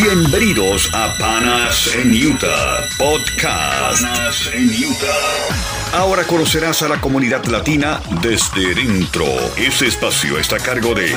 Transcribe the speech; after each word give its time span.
Bienvenidos 0.00 0.88
a 0.94 1.12
Panas 1.18 1.92
en 1.96 2.12
Utah 2.12 2.84
Podcast. 2.98 4.00
Panas 4.00 4.48
en 4.54 4.68
Utah. 4.68 5.98
Ahora 5.98 6.22
conocerás 6.22 6.82
a 6.82 6.88
la 6.88 7.00
comunidad 7.00 7.44
latina 7.46 8.00
desde 8.22 8.76
dentro. 8.76 9.24
Este 9.56 9.88
espacio 9.88 10.38
está 10.38 10.54
a 10.54 10.60
cargo 10.60 10.94
de 10.94 11.08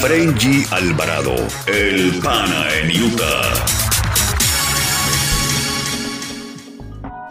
Frenji 0.00 0.64
Alvarado, 0.70 1.34
el 1.66 2.20
Pana 2.20 2.66
en 2.80 3.02
Utah. 3.02 3.66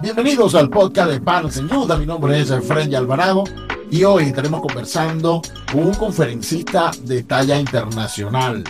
Bienvenidos 0.01 0.53
al 0.53 0.69
podcast 0.69 1.11
de 1.11 1.21
Panas 1.21 1.55
en 1.55 1.73
Utah. 1.73 1.95
Mi 1.95 2.05
nombre 2.05 2.41
es 2.41 2.51
Frenji 2.67 2.95
Alvarado 2.95 3.45
y 3.89 4.03
hoy 4.03 4.25
estaremos 4.25 4.59
conversando 4.59 5.41
con 5.71 5.85
un 5.87 5.93
conferencista 5.93 6.91
de 7.03 7.23
talla 7.23 7.57
internacional. 7.57 8.65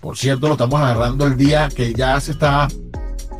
Por 0.00 0.16
cierto, 0.16 0.46
lo 0.46 0.52
estamos 0.54 0.80
agarrando 0.80 1.26
el 1.26 1.36
día 1.36 1.68
que 1.68 1.92
ya 1.92 2.20
se 2.20 2.32
está 2.32 2.68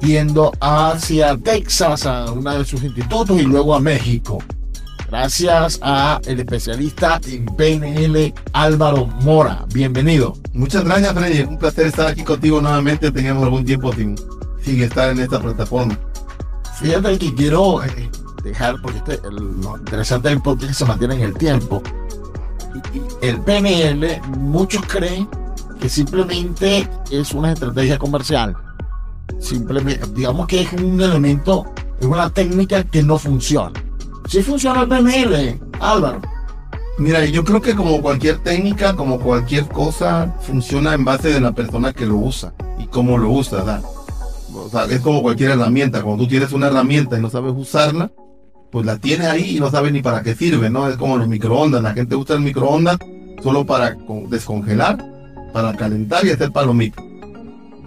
yendo 0.00 0.52
hacia 0.60 1.36
Texas, 1.36 2.06
a 2.06 2.32
uno 2.32 2.58
de 2.58 2.64
sus 2.64 2.82
institutos 2.82 3.40
y 3.40 3.44
luego 3.44 3.74
a 3.74 3.80
México. 3.80 4.38
Gracias 5.08 5.78
a 5.82 6.20
el 6.26 6.40
especialista 6.40 7.20
en 7.26 7.46
PNL 7.46 8.34
Álvaro 8.52 9.06
Mora. 9.22 9.64
Bienvenido. 9.72 10.34
Muchas 10.52 10.84
gracias, 10.84 11.14
Freddy. 11.14 11.42
Un 11.42 11.58
placer 11.58 11.86
estar 11.86 12.08
aquí 12.08 12.22
contigo 12.22 12.60
nuevamente. 12.60 13.10
Teníamos 13.10 13.44
algún 13.44 13.64
tiempo 13.64 13.92
sin, 13.92 14.16
sin 14.62 14.82
estar 14.82 15.10
en 15.10 15.20
esta 15.20 15.40
plataforma. 15.40 15.98
Fíjate 16.78 17.18
que 17.18 17.34
quiero 17.34 17.82
eh, 17.84 18.10
dejar, 18.44 18.82
porque 18.82 18.98
este, 18.98 19.26
el, 19.26 19.36
lo 19.62 19.78
interesante 19.78 20.28
del 20.28 20.42
podcast 20.42 20.74
se 20.74 20.84
mantiene 20.84 21.14
en 21.14 21.22
el 21.22 21.34
tiempo. 21.34 21.82
El 23.22 23.40
PNL, 23.40 24.20
muchos 24.36 24.82
creen 24.86 25.26
que 25.78 25.88
simplemente 25.88 26.88
es 27.10 27.32
una 27.32 27.52
estrategia 27.52 27.98
comercial. 27.98 28.56
Simplemente, 29.38 30.00
digamos 30.14 30.46
que 30.46 30.62
es 30.62 30.72
un 30.72 31.00
elemento, 31.00 31.66
es 32.00 32.06
una 32.06 32.30
técnica 32.30 32.82
que 32.84 33.02
no 33.02 33.18
funciona. 33.18 33.72
Sí 34.28 34.42
funciona 34.42 34.82
el 34.82 34.88
PNL, 34.88 35.60
Álvaro. 35.80 36.20
Mira, 36.98 37.24
yo 37.26 37.44
creo 37.44 37.60
que 37.62 37.76
como 37.76 38.02
cualquier 38.02 38.38
técnica, 38.38 38.96
como 38.96 39.20
cualquier 39.20 39.68
cosa, 39.68 40.34
funciona 40.40 40.94
en 40.94 41.04
base 41.04 41.32
de 41.32 41.40
la 41.40 41.52
persona 41.52 41.92
que 41.92 42.06
lo 42.06 42.16
usa 42.16 42.52
y 42.78 42.86
cómo 42.86 43.16
lo 43.18 43.30
usa. 43.30 43.58
¿verdad? 43.58 43.82
O 44.52 44.68
sea, 44.68 44.84
es 44.86 45.00
como 45.00 45.22
cualquier 45.22 45.52
herramienta. 45.52 46.02
Cuando 46.02 46.24
tú 46.24 46.28
tienes 46.30 46.52
una 46.52 46.66
herramienta 46.66 47.16
y 47.16 47.22
no 47.22 47.30
sabes 47.30 47.54
usarla, 47.56 48.10
pues 48.72 48.84
la 48.84 48.96
tienes 48.98 49.28
ahí 49.28 49.56
y 49.56 49.60
no 49.60 49.70
sabes 49.70 49.92
ni 49.92 50.02
para 50.02 50.22
qué 50.22 50.34
sirve, 50.34 50.68
¿no? 50.70 50.88
Es 50.88 50.96
como 50.96 51.16
los 51.16 51.28
microondas. 51.28 51.82
La 51.82 51.94
gente 51.94 52.16
usa 52.16 52.34
el 52.34 52.42
microondas 52.42 52.98
solo 53.42 53.64
para 53.64 53.94
con- 53.94 54.28
descongelar, 54.28 54.98
para 55.52 55.74
calentar 55.74 56.24
y 56.26 56.30
hacer 56.30 56.52
palomitas. 56.52 57.04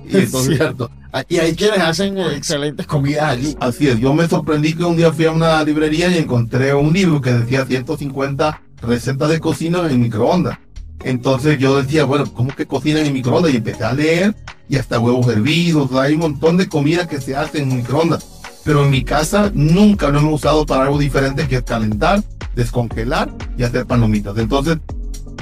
Y 0.10 0.18
Es 0.18 0.32
cierto. 0.32 0.90
Y 1.28 1.38
hay 1.40 1.56
quienes 1.56 1.80
hacen 1.80 2.18
excelentes 2.18 2.88
comidas 2.88 3.24
allí. 3.24 3.56
Así 3.60 3.88
es, 3.88 4.00
yo 4.00 4.14
me 4.14 4.28
sorprendí 4.28 4.74
que 4.74 4.84
un 4.84 4.96
día 4.96 5.12
fui 5.12 5.26
a 5.26 5.32
una 5.32 5.62
librería 5.64 6.10
y 6.10 6.18
encontré 6.18 6.74
un 6.74 6.94
libro 6.94 7.20
que 7.20 7.34
decía 7.34 7.66
150 7.66 8.62
recetas 8.82 9.30
de 9.30 9.40
cocina 9.40 9.86
en 9.90 10.02
microondas. 10.02 10.58
Entonces 11.04 11.60
yo 11.60 11.82
decía, 11.82 12.06
bueno, 12.06 12.32
¿cómo 12.34 12.56
que 12.56 12.66
cocinan 12.66 13.06
en 13.06 13.14
microondas? 13.14 13.54
Y 13.54 13.58
empecé 13.58 13.84
a 13.84 13.94
leer 13.94 14.36
y 14.70 14.78
hasta 14.78 15.00
huevos 15.00 15.28
hervidos, 15.28 15.92
hay 15.94 16.14
un 16.14 16.22
montón 16.22 16.56
de 16.58 16.70
comida 16.70 17.08
que 17.08 17.20
se 17.20 17.36
hace 17.36 17.62
en 17.62 17.76
microondas. 17.76 18.26
Pero 18.64 18.86
en 18.86 18.92
mi 18.92 19.04
casa 19.04 19.52
nunca 19.54 20.10
lo 20.10 20.20
hemos 20.20 20.36
usado 20.36 20.66
para 20.66 20.84
algo 20.84 20.98
diferente 20.98 21.48
que 21.48 21.58
es 21.58 21.64
calentar, 21.64 22.24
descongelar 22.56 23.34
y 23.58 23.64
hacer 23.64 23.86
palomitas. 23.86 24.38
Entonces, 24.38 24.78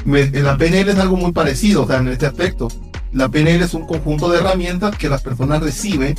la 0.09 0.57
PNL 0.57 0.89
es 0.89 0.99
algo 0.99 1.17
muy 1.17 1.31
parecido, 1.31 1.83
o 1.83 1.87
sea, 1.87 1.97
en 1.97 2.07
este 2.09 2.25
aspecto. 2.25 2.67
La 3.11 3.29
PNL 3.29 3.63
es 3.63 3.73
un 3.73 3.87
conjunto 3.87 4.29
de 4.29 4.39
herramientas 4.39 4.95
que 4.97 5.09
las 5.09 5.21
personas 5.21 5.61
reciben 5.61 6.15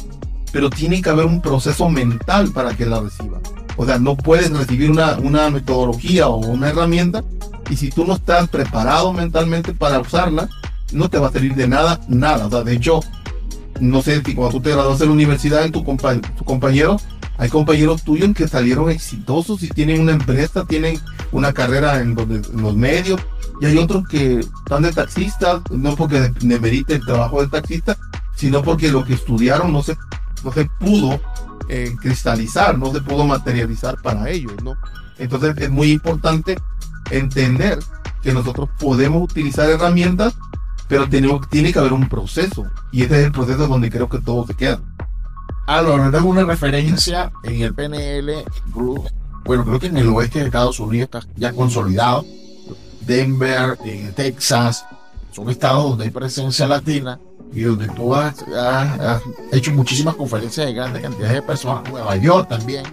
pero 0.52 0.70
tiene 0.70 1.00
que 1.00 1.10
haber 1.10 1.27
un 1.27 1.41
proceso 1.41 1.88
mental 1.88 2.50
para 2.52 2.77
que 2.77 2.86
la 2.86 3.00
reciban. 3.00 3.41
O 3.77 3.86
sea, 3.86 3.98
no 3.98 4.16
puedes 4.16 4.50
recibir 4.50 4.91
una, 4.91 5.16
una 5.18 5.51
metodología 5.51 6.28
o 6.28 6.36
una 6.36 6.68
herramienta 6.68 7.23
y 7.70 7.77
si 7.77 7.90
tú 7.90 8.05
no 8.05 8.14
estás 8.14 8.48
preparado 8.48 9.12
mentalmente 9.12 9.73
para 9.73 10.01
usarla, 10.01 10.48
no 10.92 11.08
te 11.08 11.18
va 11.18 11.28
a 11.28 11.33
servir 11.33 11.55
de 11.55 11.68
nada, 11.68 12.01
nada. 12.08 12.46
O 12.46 12.51
sea, 12.51 12.62
de 12.62 12.74
hecho, 12.74 13.01
no 13.80 14.02
sé 14.02 14.22
si 14.24 14.34
cuando 14.34 14.58
tú 14.58 14.62
te 14.62 14.70
graduaste 14.70 15.05
de 15.05 15.08
la 15.08 15.14
universidad, 15.14 15.64
en 15.64 15.72
tu, 15.72 15.84
compa 15.84 16.17
tu 16.17 16.45
compañero, 16.45 16.96
hay 17.39 17.48
compañeros 17.48 18.02
tuyos 18.02 18.34
que 18.34 18.48
salieron 18.48 18.90
exitosos 18.90 19.62
y 19.62 19.68
tienen 19.68 20.01
una 20.01 20.12
empresa, 20.12 20.64
tienen 20.67 20.98
una 21.33 21.52
carrera 21.52 22.01
en 22.01 22.14
los 22.14 22.77
medios, 22.77 23.20
y 23.60 23.66
hay 23.66 23.76
otros 23.78 24.06
que 24.08 24.40
están 24.40 24.82
de 24.82 24.92
taxistas, 24.92 25.60
no 25.70 25.94
porque 25.96 26.20
de- 26.20 26.32
demerite 26.40 26.94
el 26.94 27.04
trabajo 27.04 27.40
de 27.42 27.48
taxista, 27.48 27.96
sino 28.34 28.62
porque 28.62 28.90
lo 28.90 29.04
que 29.04 29.14
estudiaron 29.14 29.72
no 29.72 29.82
se 29.82 29.96
no 30.42 30.52
se 30.52 30.64
pudo 30.78 31.20
eh, 31.68 31.94
cristalizar, 32.00 32.78
no 32.78 32.90
se 32.92 33.00
pudo 33.02 33.26
materializar 33.26 34.00
para 34.02 34.30
ellos, 34.30 34.54
¿no? 34.64 34.74
Entonces 35.18 35.54
es 35.58 35.70
muy 35.70 35.90
importante 35.92 36.56
entender 37.10 37.78
que 38.22 38.32
nosotros 38.32 38.68
podemos 38.78 39.22
utilizar 39.22 39.68
herramientas, 39.68 40.34
pero 40.88 41.08
tenemos, 41.08 41.46
tiene 41.50 41.72
que 41.72 41.78
haber 41.78 41.92
un 41.92 42.08
proceso. 42.08 42.64
Y 42.90 43.02
ese 43.02 43.20
es 43.20 43.27
el 43.27 43.32
proceso 43.32 43.66
donde 43.66 43.90
creo 43.90 44.08
que 44.08 44.18
todo 44.18 44.46
se 44.46 44.54
queda. 44.54 44.80
Álvaro, 45.66 46.04
¿no 46.06 46.10
tengo 46.10 46.28
una 46.30 46.44
referencia 46.44 47.30
en 47.44 47.62
el 47.62 47.74
PNL, 47.74 48.44
bueno, 49.44 49.64
creo 49.64 49.78
que 49.78 49.86
en 49.86 49.96
el 49.98 50.08
oeste 50.08 50.40
de 50.40 50.46
Estados 50.46 50.80
Unidos 50.80 51.10
está 51.12 51.32
ya 51.36 51.52
consolidado. 51.52 52.24
Denver, 53.10 53.76
en 53.84 54.12
Texas, 54.14 54.84
son 55.32 55.50
estados 55.50 55.90
donde 55.90 56.04
hay 56.04 56.10
presencia 56.10 56.66
latina 56.68 57.18
y 57.52 57.62
donde 57.62 57.88
tú 57.88 58.14
has, 58.14 58.40
has- 58.42 59.00
has 59.00 59.22
hecho 59.52 59.72
muchísimas 59.72 60.14
conferencias 60.14 60.66
de 60.66 60.72
grandes 60.74 61.02
cantidades 61.02 61.34
de 61.34 61.42
personas. 61.42 61.90
Nueva 61.90 62.14
York 62.16 62.48
también, 62.48 62.84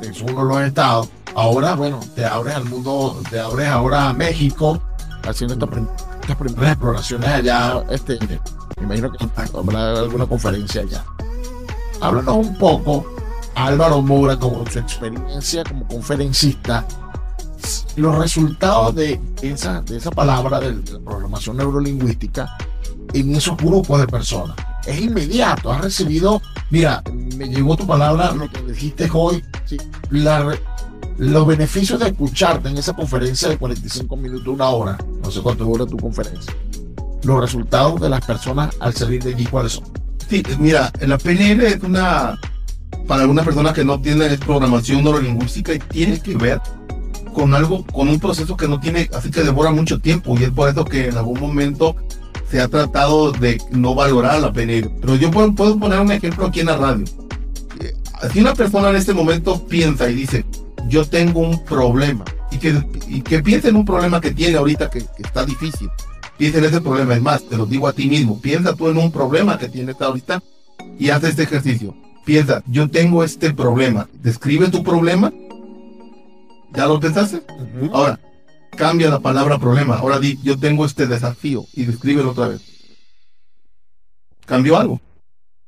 es 0.00 0.20
uno 0.20 0.42
de 0.46 0.54
los 0.54 0.60
estados. 0.62 1.08
Ahora, 1.36 1.74
bueno, 1.74 2.00
te 2.16 2.24
abres 2.24 2.54
al 2.56 2.64
mundo, 2.64 3.20
te 3.30 3.38
abres 3.40 3.68
ahora 3.68 4.08
a 4.08 4.12
México, 4.12 4.80
haciendo 5.26 5.54
estas, 5.54 5.68
prim- 5.68 5.88
estas 6.20 6.36
primeras 6.36 6.70
exploraciones 6.72 7.28
allá. 7.28 7.82
Este, 7.90 8.18
me 8.78 8.84
imagino 8.84 9.12
que 9.12 9.24
habrá 9.56 9.98
alguna 10.00 10.26
conferencia 10.26 10.82
allá. 10.82 11.04
Háblanos 12.00 12.36
un 12.36 12.58
poco, 12.58 13.06
Álvaro 13.54 14.02
Moura, 14.02 14.36
como 14.36 14.64
su 14.68 14.78
experiencia 14.80 15.62
como 15.64 15.86
conferencista, 15.86 16.84
los 17.96 18.18
resultados 18.18 18.94
de 18.94 19.20
esa, 19.42 19.80
de 19.82 19.96
esa 19.96 20.10
palabra 20.10 20.60
de, 20.60 20.74
de 20.74 20.98
programación 21.00 21.56
neurolingüística 21.56 22.56
en 23.12 23.34
esos 23.34 23.56
grupos 23.56 24.00
de 24.00 24.06
personas. 24.06 24.56
Es 24.86 25.00
inmediato, 25.00 25.72
has 25.72 25.80
recibido, 25.80 26.42
mira, 26.70 27.02
me 27.36 27.48
llegó 27.48 27.76
tu 27.76 27.86
palabra, 27.86 28.32
lo 28.32 28.50
que 28.50 28.60
dijiste 28.62 29.08
hoy, 29.12 29.42
sí, 29.64 29.78
la 30.10 30.54
los 31.16 31.46
beneficios 31.46 32.00
de 32.00 32.08
escucharte 32.08 32.68
en 32.68 32.76
esa 32.76 32.92
conferencia 32.92 33.48
de 33.48 33.56
45 33.56 34.16
minutos, 34.16 34.48
una 34.48 34.68
hora, 34.68 34.98
no 35.22 35.30
sé 35.30 35.40
cuánto 35.40 35.64
dura 35.64 35.86
tu 35.86 35.96
conferencia. 35.96 36.52
Los 37.22 37.40
resultados 37.40 38.00
de 38.00 38.08
las 38.08 38.24
personas 38.24 38.74
al 38.80 38.94
salir 38.94 39.22
de 39.22 39.34
allí, 39.34 39.46
¿cuáles 39.46 39.72
son? 39.74 39.84
Sí, 40.28 40.42
mira, 40.58 40.90
la 41.00 41.16
PNL 41.16 41.62
es 41.62 41.82
una, 41.82 42.38
para 43.06 43.22
algunas 43.22 43.44
personas 43.44 43.72
que 43.72 43.84
no 43.84 44.00
tienen 44.00 44.38
programación 44.40 45.04
neurolingüística 45.04 45.74
y 45.74 45.78
tiene 45.78 46.20
que 46.20 46.36
ver 46.36 46.60
con 47.34 47.52
algo, 47.54 47.84
con 47.92 48.08
un 48.08 48.18
proceso 48.18 48.56
que 48.56 48.66
no 48.68 48.80
tiene, 48.80 49.10
así 49.14 49.30
que 49.30 49.42
devora 49.42 49.70
mucho 49.70 49.98
tiempo 49.98 50.38
y 50.38 50.44
es 50.44 50.50
por 50.50 50.70
eso 50.70 50.84
que 50.84 51.08
en 51.08 51.18
algún 51.18 51.38
momento 51.40 51.96
se 52.50 52.60
ha 52.60 52.68
tratado 52.68 53.32
de 53.32 53.60
no 53.70 53.94
valorar 53.94 54.40
la 54.40 54.52
PNL. 54.52 54.90
Pero 55.00 55.16
yo 55.16 55.30
puedo, 55.30 55.54
puedo 55.54 55.78
poner 55.78 56.00
un 56.00 56.12
ejemplo 56.12 56.46
aquí 56.46 56.60
en 56.60 56.66
la 56.66 56.76
radio. 56.76 57.04
Eh, 57.80 57.92
Si 58.32 58.40
una 58.40 58.54
persona 58.54 58.90
en 58.90 58.96
este 58.96 59.12
momento 59.12 59.66
piensa 59.66 60.08
y 60.08 60.14
dice, 60.14 60.44
yo 60.88 61.04
tengo 61.04 61.40
un 61.40 61.62
problema, 61.64 62.24
y 62.50 62.58
que, 62.58 62.82
y 63.08 63.20
que 63.20 63.42
piensa 63.42 63.68
en 63.68 63.76
un 63.76 63.84
problema 63.84 64.20
que 64.20 64.30
tiene 64.30 64.56
ahorita 64.56 64.88
que, 64.88 65.00
que 65.00 65.22
está 65.22 65.44
difícil, 65.44 65.88
piensa 66.38 66.58
en 66.58 66.64
ese 66.64 66.80
problema, 66.80 67.14
es 67.14 67.22
más, 67.22 67.42
te 67.48 67.56
lo 67.56 67.66
digo 67.66 67.88
a 67.88 67.92
ti 67.92 68.08
mismo, 68.08 68.40
piensa 68.40 68.74
tú 68.74 68.88
en 68.88 68.98
un 68.98 69.10
problema 69.10 69.58
que 69.58 69.68
tienes 69.68 70.00
ahorita 70.00 70.42
y 70.98 71.10
haz 71.10 71.24
este 71.24 71.42
ejercicio. 71.42 71.94
Piensa, 72.24 72.62
yo 72.66 72.88
tengo 72.88 73.22
este 73.22 73.52
problema, 73.52 74.08
describe 74.22 74.68
tu 74.68 74.82
problema, 74.82 75.32
¿ya 76.74 76.86
lo 76.86 77.00
pensaste? 77.00 77.42
Ahora, 77.92 78.18
cambia 78.74 79.08
la 79.08 79.20
palabra 79.20 79.58
problema. 79.58 79.96
Ahora 79.96 80.18
di, 80.18 80.38
yo 80.42 80.58
tengo 80.58 80.84
este 80.84 81.06
desafío 81.06 81.66
y 81.72 81.84
descríbelo 81.84 82.30
otra 82.30 82.48
vez. 82.48 82.60
¿Cambió 84.46 84.78
algo? 84.78 85.00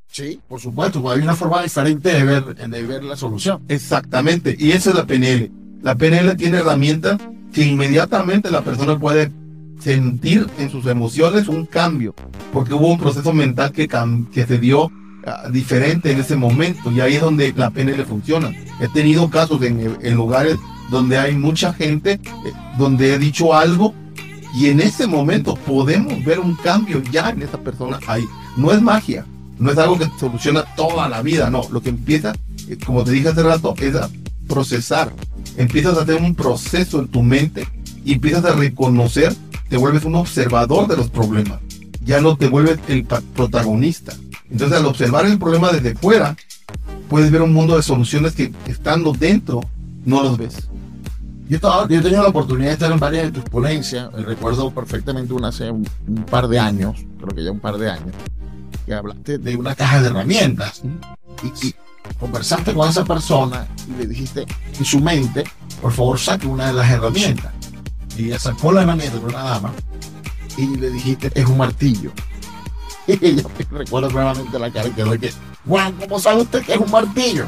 Sí, 0.08 0.40
por 0.48 0.60
supuesto, 0.60 1.02
porque 1.02 1.18
hay 1.18 1.24
una 1.24 1.36
forma 1.36 1.62
diferente 1.62 2.10
de 2.10 2.24
ver, 2.24 2.54
de 2.54 2.82
ver 2.82 3.04
la 3.04 3.16
solución. 3.16 3.62
Exactamente. 3.68 4.56
Y 4.58 4.72
eso 4.72 4.90
es 4.90 4.96
la 4.96 5.06
PNL. 5.06 5.50
La 5.82 5.94
PNL 5.94 6.36
tiene 6.36 6.58
herramientas 6.58 7.18
que 7.52 7.64
inmediatamente 7.64 8.50
la 8.50 8.62
persona 8.62 8.98
puede 8.98 9.30
sentir 9.80 10.46
en 10.58 10.70
sus 10.70 10.86
emociones 10.86 11.48
un 11.48 11.66
cambio. 11.66 12.14
Porque 12.52 12.74
hubo 12.74 12.88
un 12.88 12.98
proceso 12.98 13.32
mental 13.32 13.72
que, 13.72 13.88
que 14.32 14.46
se 14.46 14.58
dio 14.58 14.90
ah, 15.26 15.48
diferente 15.50 16.12
en 16.12 16.20
ese 16.20 16.36
momento. 16.36 16.90
Y 16.90 17.00
ahí 17.00 17.16
es 17.16 17.20
donde 17.20 17.52
la 17.54 17.70
PNL 17.70 18.04
funciona. 18.06 18.52
He 18.80 18.88
tenido 18.88 19.28
casos 19.28 19.62
en, 19.62 19.98
en 20.00 20.14
lugares 20.14 20.56
donde 20.90 21.18
hay 21.18 21.34
mucha 21.34 21.72
gente, 21.72 22.12
eh, 22.12 22.52
donde 22.78 23.14
he 23.14 23.18
dicho 23.18 23.54
algo 23.54 23.94
Y 24.54 24.68
en 24.68 24.80
ese 24.80 25.06
momento 25.06 25.54
podemos 25.54 26.24
ver 26.24 26.38
un 26.40 26.54
cambio 26.54 27.02
ya 27.10 27.30
en 27.30 27.42
esa 27.42 27.58
persona 27.58 27.98
ahí. 28.06 28.24
No 28.56 28.72
es 28.72 28.80
magia, 28.80 29.26
no 29.58 29.70
es 29.70 29.76
algo 29.76 29.98
que 29.98 30.08
soluciona 30.18 30.64
toda 30.76 31.08
la 31.10 31.20
vida, 31.20 31.50
no. 31.50 31.62
Lo 31.70 31.82
que 31.82 31.90
empieza, 31.90 32.32
eh, 32.68 32.78
como 32.84 33.04
te 33.04 33.10
dije 33.10 33.28
hace 33.28 33.42
rato, 33.42 33.74
es 33.78 33.94
a 33.94 34.08
procesar. 34.48 35.12
Empiezas 35.58 35.98
a 35.98 36.02
hacer 36.02 36.22
un 36.22 36.34
proceso 36.34 37.00
en 37.00 37.08
tu 37.08 37.22
mente 37.22 37.68
y 38.02 38.14
empiezas 38.14 38.46
a 38.46 38.52
reconocer, 38.52 39.34
te 39.68 39.76
vuelves 39.76 40.04
un 40.04 40.14
observador 40.14 40.88
de 40.88 40.96
los 40.96 41.10
problemas. 41.10 41.60
Ya 42.02 42.20
no 42.20 42.36
te 42.36 42.48
vuelves 42.48 42.78
el 42.88 43.04
protagonista. 43.04 44.14
Entonces 44.50 44.78
al 44.78 44.86
observar 44.86 45.26
el 45.26 45.38
problema 45.38 45.70
desde 45.70 45.94
fuera, 45.96 46.36
puedes 47.08 47.30
ver 47.30 47.42
un 47.42 47.52
mundo 47.52 47.76
de 47.76 47.82
soluciones 47.82 48.34
que 48.34 48.52
estando 48.66 49.12
dentro 49.12 49.60
no 50.06 50.22
los 50.22 50.38
ves. 50.38 50.68
Yo, 51.48 51.58
he 51.58 52.00
tenido 52.00 52.22
la 52.22 52.28
oportunidad 52.28 52.68
de 52.68 52.72
estar 52.72 52.90
en 52.90 52.98
varias 52.98 53.24
de 53.24 53.32
tus 53.32 53.44
ponencias. 53.44 54.10
Recuerdo 54.12 54.70
perfectamente 54.70 55.32
una 55.32 55.48
hace 55.48 55.70
un, 55.70 55.84
par 56.30 56.48
de 56.48 56.58
años, 56.58 56.96
creo 57.18 57.28
que 57.36 57.44
ya 57.44 57.52
un 57.52 57.60
par 57.60 57.76
de 57.76 57.90
años, 57.90 58.14
que 58.84 58.94
hablaste 58.94 59.38
de 59.38 59.56
una 59.56 59.74
caja 59.74 60.00
de 60.00 60.08
herramientas. 60.08 60.82
Y, 61.42 61.74
conversaste 62.20 62.72
con 62.72 62.88
esa 62.88 63.04
persona 63.04 63.66
y 63.88 63.98
le 63.98 64.06
dijiste 64.06 64.46
en 64.78 64.84
su 64.84 65.00
mente, 65.00 65.42
por 65.82 65.90
favor 65.90 66.16
saque 66.20 66.46
una 66.46 66.68
de 66.68 66.72
las 66.72 66.88
herramientas. 66.88 67.52
Y 68.16 68.26
ella 68.26 68.38
sacó 68.38 68.72
la 68.72 68.82
herramienta 68.82 69.18
de 69.18 69.24
una 69.24 69.42
dama 69.42 69.72
y 70.56 70.76
le 70.76 70.90
dijiste, 70.90 71.32
es 71.34 71.46
un 71.46 71.58
martillo. 71.58 72.12
Y 73.08 73.24
ella 73.24 73.44
recuerdo 73.70 74.10
nuevamente 74.10 74.58
la 74.58 74.68
cara 74.68 74.88
y 74.88 74.92
que, 74.92 75.32
¿cómo 75.64 76.18
sabe 76.18 76.42
usted 76.42 76.64
que 76.64 76.74
es 76.74 76.80
un 76.80 76.90
martillo? 76.90 77.46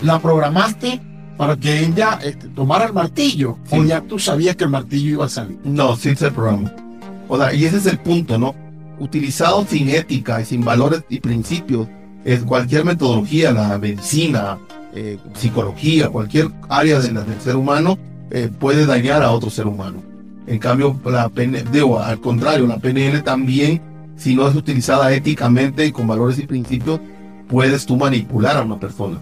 La 0.00 0.18
programaste 0.18 1.13
para 1.36 1.56
que 1.56 1.80
ella 1.80 2.18
este, 2.22 2.48
tomara 2.48 2.86
el 2.86 2.92
martillo. 2.92 3.58
O 3.70 3.82
ya 3.82 4.00
tú 4.00 4.18
sabías 4.18 4.56
que 4.56 4.64
el 4.64 4.70
martillo 4.70 5.10
iba 5.10 5.24
a 5.26 5.28
salir. 5.28 5.58
No, 5.64 5.96
sin 5.96 6.16
ser 6.16 6.32
programa. 6.32 6.72
O 7.28 7.38
sea, 7.38 7.52
y 7.54 7.64
ese 7.64 7.78
es 7.78 7.86
el 7.86 7.98
punto, 7.98 8.38
¿no? 8.38 8.54
Utilizado 8.98 9.66
sin 9.68 9.88
ética 9.88 10.40
y 10.40 10.44
sin 10.44 10.64
valores 10.64 11.02
y 11.08 11.20
principios, 11.20 11.88
es 12.24 12.42
cualquier 12.42 12.84
metodología, 12.84 13.52
la 13.52 13.78
medicina, 13.78 14.58
eh, 14.94 15.18
psicología, 15.34 16.08
cualquier 16.08 16.50
área 16.68 17.00
del 17.00 17.18
ser 17.40 17.56
humano, 17.56 17.98
eh, 18.30 18.48
puede 18.58 18.86
dañar 18.86 19.22
a 19.22 19.32
otro 19.32 19.50
ser 19.50 19.66
humano. 19.66 20.02
En 20.46 20.58
cambio, 20.58 20.98
la 21.04 21.28
PNL, 21.28 21.70
digo, 21.70 21.98
al 21.98 22.20
contrario, 22.20 22.66
la 22.66 22.78
PNL 22.78 23.22
también, 23.22 23.80
si 24.16 24.34
no 24.34 24.46
es 24.48 24.54
utilizada 24.54 25.12
éticamente 25.12 25.86
y 25.86 25.92
con 25.92 26.06
valores 26.06 26.38
y 26.38 26.46
principios, 26.46 27.00
puedes 27.48 27.86
tú 27.86 27.96
manipular 27.96 28.56
a 28.56 28.62
una 28.62 28.78
persona. 28.78 29.18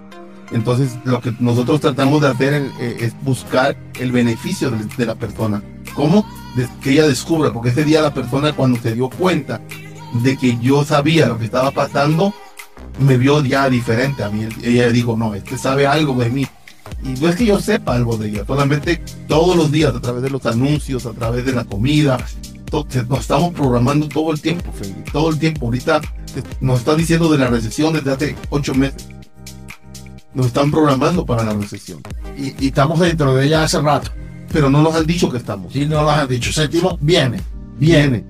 Entonces, 0.53 0.99
lo 1.05 1.21
que 1.21 1.35
nosotros 1.41 1.81
tratamos 1.81 2.23
de 2.23 2.29
hacer 2.29 2.55
eh, 2.81 2.97
es 3.01 3.15
buscar 3.23 3.77
el 3.99 4.13
beneficio 4.13 4.71
de, 4.71 5.07
la 5.07 5.15
persona. 5.15 5.63
¿Cómo? 5.95 6.27
que 6.83 6.93
ella 6.93 7.07
descubra, 7.09 7.51
porque 7.51 7.71
ese 7.71 7.85
día 7.85 8.03
la 8.03 8.13
persona 8.13 8.53
cuando 8.53 8.79
se 8.79 8.93
dio 8.95 9.09
cuenta 9.09 9.63
de 10.23 10.37
que 10.37 10.59
yo 10.59 10.85
sabía 10.85 11.27
lo 11.27 11.39
que 11.39 11.47
estaba 11.47 11.71
pasando, 11.71 12.35
me 12.99 13.17
vio 13.17 13.43
ya 13.43 13.71
diferente 13.71 14.23
a 14.23 14.29
mí. 14.29 14.47
Ella 14.63 14.91
dijo, 14.91 15.17
no, 15.17 15.35
este 15.35 15.57
sabe 15.57 15.87
algo 15.87 16.15
de 16.15 16.29
mí. 16.29 16.47
Y 17.03 17.21
no 17.21 17.29
es 17.29 17.37
que 17.37 17.47
yo 17.47 17.59
sepa 17.59 17.95
algo 17.95 18.19
de 18.19 18.29
ella, 18.29 18.45
solamente 18.47 19.03
todos 19.27 19.57
los 19.57 19.73
días, 19.73 19.95
a 19.95 20.01
través 20.01 20.23
de 20.23 20.31
los 20.31 20.45
anuncios, 20.45 21.07
a 21.07 21.13
través 21.13 21.47
de 21.47 21.53
la 21.53 21.65
comida, 21.65 22.19
nos 22.71 23.21
estamos 23.21 23.55
programando 23.55 24.09
todo 24.09 24.33
el 24.33 24.41
tiempo, 24.41 24.71
todo 25.13 25.31
el 25.31 25.39
tiempo. 25.39 25.67
Ahorita 25.67 26.01
nos 26.61 26.81
está 26.81 26.95
diciendo 26.95 27.31
de 27.31 27.39
la 27.39 27.49
recesión 27.49 27.93
desde 27.93 28.13
hace 28.13 28.37
ocho 28.51 28.75
meses 28.75 29.09
nos 30.35 30.47
están 30.47 30.71
programando 30.71 31.25
para 31.27 31.45
la 31.45 31.55
recesión. 31.55 32.01
Y, 32.37 32.67
estamos 32.67 33.01
dentro 33.01 33.35
de 33.35 33.47
ella 33.47 33.65
hace 33.65 33.81
rato. 33.81 34.11
Pero 34.53 34.69
no 34.69 34.83
nos 34.83 34.95
han 34.95 35.07
dicho 35.07 35.31
que 35.31 35.39
estamos. 35.39 35.73
Sí, 35.73 35.87
no 35.87 36.03
nos 36.03 36.11
han 36.13 36.29
dicho. 36.29 36.53
Sentimos, 36.53 36.97
viene, 37.01 37.41
viene. 37.79 38.25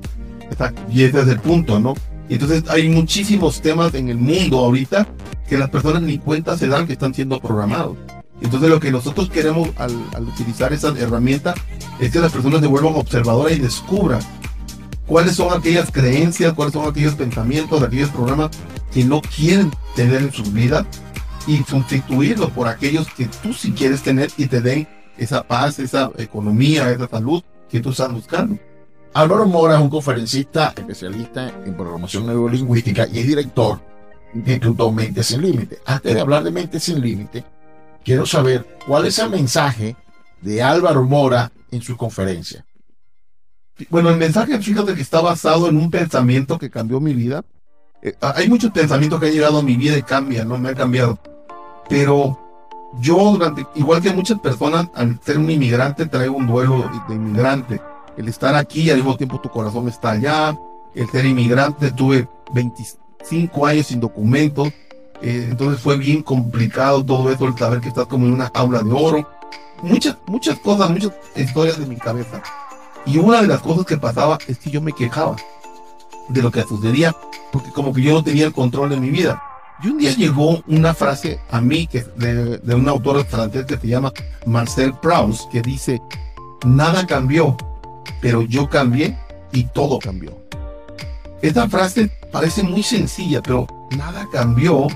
Y 0.90 1.02
ese 1.02 1.20
es 1.20 1.28
el 1.28 1.40
punto, 1.40 1.80
¿no? 1.80 1.94
Y 2.28 2.34
entonces 2.34 2.64
hay 2.68 2.88
muchísimos 2.88 3.60
temas 3.60 3.94
en 3.94 4.08
el 4.08 4.16
mundo 4.16 4.58
ahorita 4.58 5.06
que 5.48 5.58
las 5.58 5.70
personas 5.70 6.02
ni 6.02 6.18
cuenta 6.18 6.56
se 6.56 6.68
dan 6.68 6.86
que 6.86 6.92
están 6.92 7.14
siendo 7.14 7.40
programados. 7.40 7.96
Entonces 8.40 8.68
lo 8.68 8.80
que 8.80 8.90
nosotros 8.90 9.30
queremos 9.30 9.68
al, 9.76 9.92
al 10.14 10.24
utilizar 10.24 10.72
esa 10.72 10.88
herramienta 10.88 11.54
es 12.00 12.10
que 12.10 12.18
las 12.18 12.32
personas 12.32 12.60
se 12.60 12.66
vuelvan 12.66 12.94
observadoras 12.94 13.56
y 13.56 13.60
descubran 13.60 14.20
cuáles 15.06 15.36
son 15.36 15.56
aquellas 15.56 15.90
creencias, 15.90 16.52
cuáles 16.52 16.72
son 16.72 16.88
aquellos 16.88 17.14
pensamientos, 17.14 17.82
aquellos 17.82 18.10
programas 18.10 18.50
que 18.92 19.04
no 19.04 19.20
quieren 19.20 19.70
tener 19.94 20.22
en 20.22 20.32
sus 20.32 20.52
vidas 20.52 20.86
y 21.46 21.62
sustituirlo 21.64 22.48
por 22.50 22.68
aquellos 22.68 23.06
que 23.12 23.26
tú 23.26 23.52
sí 23.52 23.72
quieres 23.72 24.02
tener 24.02 24.30
y 24.36 24.46
te 24.46 24.60
den 24.60 24.88
esa 25.16 25.42
paz, 25.42 25.78
esa 25.78 26.10
economía, 26.18 26.90
esa 26.90 27.08
salud 27.08 27.42
que 27.68 27.80
tú 27.80 27.90
estás 27.90 28.12
buscando. 28.12 28.58
Álvaro 29.14 29.46
Mora 29.46 29.74
es 29.74 29.80
un 29.80 29.90
conferencista 29.90 30.72
especialista 30.76 31.52
en 31.66 31.74
programación 31.74 32.26
neurolingüística 32.26 33.06
y 33.08 33.18
es 33.18 33.26
director 33.26 33.80
de 34.32 34.52
Instituto 34.52 34.90
Mente 34.90 35.22
Sin 35.22 35.42
Límite. 35.42 35.80
Antes 35.84 36.14
de 36.14 36.20
hablar 36.20 36.42
de 36.44 36.50
Mente 36.50 36.80
Sin 36.80 37.00
Límite, 37.00 37.44
quiero 38.04 38.24
saber 38.24 38.78
cuál 38.86 39.06
es 39.06 39.18
el 39.18 39.30
mensaje 39.30 39.96
de 40.40 40.62
Álvaro 40.62 41.04
Mora 41.04 41.52
en 41.70 41.82
su 41.82 41.96
conferencia. 41.96 42.64
Bueno, 43.90 44.10
el 44.10 44.16
mensaje, 44.16 44.58
fíjate 44.60 44.94
que 44.94 45.02
está 45.02 45.20
basado 45.20 45.68
en 45.68 45.76
un 45.76 45.90
pensamiento 45.90 46.58
que 46.58 46.70
cambió 46.70 47.00
mi 47.00 47.14
vida. 47.14 47.44
Eh, 48.02 48.14
hay 48.20 48.48
muchos 48.48 48.70
pensamientos 48.70 49.20
que 49.20 49.26
han 49.26 49.32
llegado 49.32 49.58
a 49.58 49.62
mi 49.62 49.76
vida 49.76 49.96
y 49.96 50.02
cambian, 50.02 50.48
no 50.48 50.58
me 50.58 50.70
han 50.70 50.74
cambiado. 50.74 51.18
Pero 51.88 52.38
yo, 52.98 53.16
durante, 53.32 53.66
igual 53.74 54.02
que 54.02 54.12
muchas 54.12 54.38
personas, 54.38 54.88
al 54.94 55.18
ser 55.22 55.38
un 55.38 55.50
inmigrante, 55.50 56.06
traigo 56.06 56.36
un 56.36 56.46
duelo 56.46 56.90
de 57.08 57.14
inmigrante. 57.14 57.80
El 58.16 58.28
estar 58.28 58.54
aquí, 58.54 58.90
al 58.90 58.96
mismo 58.96 59.16
tiempo 59.16 59.40
tu 59.40 59.48
corazón 59.48 59.88
está 59.88 60.10
allá. 60.12 60.58
El 60.94 61.08
ser 61.08 61.24
inmigrante, 61.24 61.90
tuve 61.90 62.28
25 62.52 63.66
años 63.66 63.86
sin 63.86 64.00
documentos. 64.00 64.68
Eh, 65.22 65.48
entonces 65.50 65.80
fue 65.80 65.96
bien 65.96 66.22
complicado 66.22 67.04
todo 67.04 67.30
eso, 67.30 67.46
el 67.46 67.56
saber 67.56 67.80
que 67.80 67.88
estás 67.88 68.06
como 68.06 68.26
en 68.26 68.34
una 68.34 68.50
aula 68.54 68.82
de 68.82 68.92
oro. 68.92 69.28
Muchas, 69.82 70.16
muchas 70.26 70.58
cosas, 70.58 70.90
muchas 70.90 71.12
historias 71.34 71.78
de 71.78 71.86
mi 71.86 71.96
cabeza. 71.96 72.42
Y 73.06 73.18
una 73.18 73.40
de 73.40 73.48
las 73.48 73.60
cosas 73.60 73.86
que 73.86 73.96
pasaba 73.96 74.38
es 74.46 74.58
que 74.58 74.70
yo 74.70 74.80
me 74.80 74.92
quejaba 74.92 75.36
de 76.28 76.42
lo 76.42 76.50
que 76.50 76.62
sucedía, 76.62 77.14
porque 77.50 77.70
como 77.70 77.92
que 77.92 78.02
yo 78.02 78.12
no 78.12 78.22
tenía 78.22 78.46
el 78.46 78.52
control 78.52 78.90
de 78.90 78.96
mi 79.00 79.10
vida. 79.10 79.42
Y 79.82 79.88
un 79.88 79.98
día 79.98 80.12
llegó 80.12 80.62
una 80.68 80.94
frase 80.94 81.40
a 81.50 81.60
mí 81.60 81.86
que 81.86 82.04
de, 82.16 82.58
de 82.58 82.74
un 82.74 82.88
autor 82.88 83.24
francés 83.26 83.66
que 83.66 83.76
se 83.76 83.88
llama 83.88 84.12
Marcel 84.46 84.94
Proust, 85.02 85.50
que 85.50 85.60
dice, 85.60 86.00
nada 86.64 87.04
cambió, 87.06 87.56
pero 88.20 88.42
yo 88.42 88.68
cambié 88.68 89.16
y 89.52 89.64
todo 89.64 89.98
cambió. 89.98 90.38
Esta 91.42 91.68
frase 91.68 92.08
parece 92.30 92.62
muy 92.62 92.84
sencilla, 92.84 93.42
pero 93.42 93.66
nada 93.96 94.28
cambió, 94.30 94.86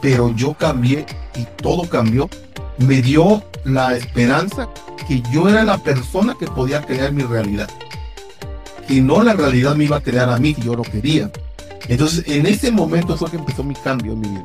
pero 0.00 0.32
yo 0.34 0.54
cambié 0.54 1.04
y 1.34 1.44
todo 1.60 1.88
cambió. 1.88 2.30
Me 2.78 3.02
dio 3.02 3.42
la 3.64 3.96
esperanza 3.96 4.68
que 5.08 5.22
yo 5.32 5.48
era 5.48 5.64
la 5.64 5.78
persona 5.78 6.36
que 6.38 6.46
podía 6.46 6.82
crear 6.82 7.12
mi 7.12 7.24
realidad. 7.24 7.68
Que 8.86 9.00
no 9.00 9.22
la 9.24 9.32
realidad 9.32 9.74
me 9.74 9.84
iba 9.84 9.96
a 9.96 10.00
crear 10.00 10.30
a 10.30 10.38
mí, 10.38 10.54
que 10.54 10.62
yo 10.62 10.76
lo 10.76 10.82
quería. 10.82 11.30
Entonces, 11.88 12.24
en 12.26 12.46
ese 12.46 12.70
momento 12.70 13.16
fue 13.16 13.30
que 13.30 13.36
empezó 13.36 13.62
mi 13.62 13.74
cambio 13.74 14.12
en 14.12 14.20
mi 14.20 14.28
vida. 14.28 14.44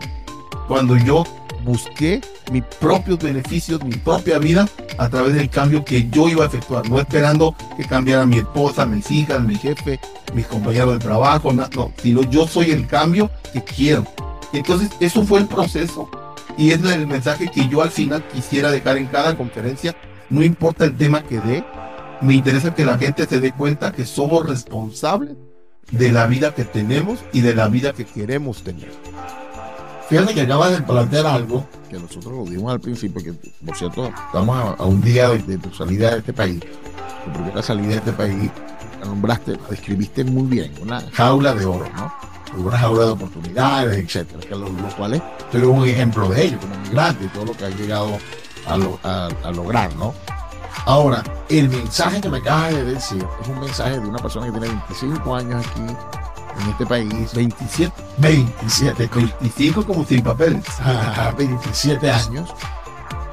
Cuando 0.68 0.96
yo 0.98 1.24
busqué 1.64 2.22
mis 2.52 2.64
propios 2.80 3.20
beneficios, 3.20 3.84
mi 3.84 3.94
propia 3.94 4.40
vida, 4.40 4.68
a 4.98 5.10
través 5.10 5.34
del 5.34 5.50
cambio 5.50 5.84
que 5.84 6.10
yo 6.10 6.30
iba 6.30 6.44
a 6.44 6.48
efectuar, 6.48 6.90
no 6.90 7.00
esperando 7.00 7.56
que 7.78 7.86
cambiara 7.86 8.26
mi 8.26 8.38
esposa, 8.38 8.86
mis 8.86 9.10
hijas, 9.12 9.42
mi 9.42 9.56
jefe, 9.56 10.00
mis 10.34 10.46
compañeros 10.48 10.94
de 10.94 11.00
trabajo, 11.00 11.54
no, 11.54 11.68
sino 12.02 12.22
yo 12.24 12.48
soy 12.48 12.72
el 12.72 12.88
cambio 12.88 13.30
que 13.54 13.64
quiero. 13.64 14.06
Entonces, 14.54 14.90
eso 15.00 15.24
fue 15.24 15.40
el 15.40 15.48
proceso 15.48 16.10
y 16.58 16.72
es 16.72 16.84
el 16.84 17.08
mensaje 17.08 17.50
que 17.50 17.68
yo 17.68 17.82
al 17.82 17.92
final 17.92 18.24
quisiera 18.28 18.72
dejar 18.72 18.98
en 18.98 19.08
cada 19.08 19.38
conferencia, 19.38 19.96
no 20.30 20.44
importa 20.44 20.86
el 20.86 20.96
tema 20.96 21.24
que 21.24 21.40
dé, 21.40 21.64
me 22.22 22.36
interesa 22.36 22.74
que 22.76 22.86
la 22.86 22.98
gente 22.98 23.26
se 23.26 23.40
dé 23.40 23.52
cuenta 23.52 23.92
que 23.92 24.06
somos 24.06 24.48
responsables 24.48 25.36
de 25.90 26.12
la 26.12 26.28
vida 26.28 26.54
que 26.54 26.66
tenemos 26.66 27.20
y 27.34 27.42
de 27.42 27.56
la 27.56 27.68
vida 27.68 27.94
que 27.94 28.06
queremos 28.06 28.64
tener. 28.64 28.92
Fíjate 30.10 30.34
que 30.34 30.42
acabas 30.42 30.72
de 30.72 30.82
plantear 30.82 31.26
algo 31.26 31.66
que 31.90 31.98
nosotros 31.98 32.34
lo 32.34 32.44
dijimos 32.44 32.74
al 32.74 32.82
principio, 32.82 33.24
que 33.24 33.34
por 33.66 33.78
cierto, 33.78 34.12
estamos 34.26 34.76
a, 34.78 34.84
un 34.84 35.02
día 35.02 35.30
de, 35.30 35.58
tu 35.58 35.74
salida 35.74 36.12
de 36.12 36.18
este 36.20 36.34
país, 36.34 36.60
tu 37.26 37.32
primera 37.32 37.62
salida 37.62 37.88
de 37.90 37.96
este 37.96 38.12
país, 38.12 38.52
la 39.00 39.06
nombraste, 39.06 39.54
la 39.54 39.68
describiste 39.70 40.24
muy 40.26 40.48
bien, 40.48 40.74
una 40.82 41.02
jaula 41.14 41.54
de 41.54 41.66
oro, 41.66 41.90
¿no? 41.96 42.14
Una 42.58 42.78
jaula 42.78 43.06
de 43.06 43.12
oportunidades, 43.12 43.98
etcétera, 43.98 44.42
que 44.42 44.56
los, 44.56 44.70
cuales 44.96 45.22
tú 45.50 45.58
eres 45.58 45.70
un 45.70 45.88
ejemplo 45.88 46.28
de 46.28 46.44
ello, 46.44 46.60
como 46.60 46.76
migrante 46.80 47.24
y 47.24 47.28
todo 47.30 47.46
lo 47.46 47.54
que 47.54 47.66
ha 47.66 47.70
llegado 47.70 48.18
a, 48.68 49.30
a 49.44 49.52
lograr, 49.52 49.96
¿no? 49.96 50.14
Ahora, 50.86 51.24
el 51.50 51.70
mensaje 51.70 52.22
que 52.22 52.30
me 52.30 52.40
acabas 52.40 52.74
de 52.74 52.84
decir 52.84 53.26
es 53.42 53.48
un 53.48 53.60
mensaje 53.60 54.00
de 54.00 54.08
una 54.08 54.18
persona 54.18 54.48
que 54.48 54.52
tiene 54.52 54.68
25 54.68 55.36
años 55.36 55.66
aquí 55.66 55.82
en 55.82 56.70
este 56.70 56.86
país. 56.86 57.34
27. 57.34 57.94
27. 58.18 59.10
25 59.40 59.86
como 59.86 60.06
sin 60.06 60.24
papeles. 60.24 60.66
27 61.38 62.10
años. 62.10 62.54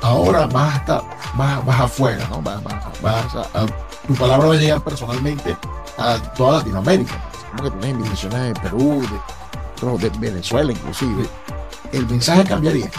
Ahora 0.03 0.47
vas, 0.47 0.89
a 0.89 1.03
vas, 1.35 1.81
afuera, 1.81 2.27
¿no? 2.31 2.41
Vas, 2.43 3.35
a, 3.35 3.67
tu 4.07 4.15
palabra 4.15 4.49
va 4.49 4.55
a 4.55 4.57
llegar 4.57 4.81
personalmente 4.83 5.57
a 5.97 6.19
toda 6.35 6.59
Latinoamérica. 6.59 7.15
Como 7.51 7.65
que 7.65 7.71
tienes 7.79 7.91
invitaciones 7.91 8.55
de 8.55 8.61
Perú, 8.61 9.03
de, 9.81 9.99
de 9.99 10.19
Venezuela 10.19 10.71
inclusive. 10.71 11.27
El 11.93 12.07
mensaje 12.07 12.45
cambiaría. 12.45 12.91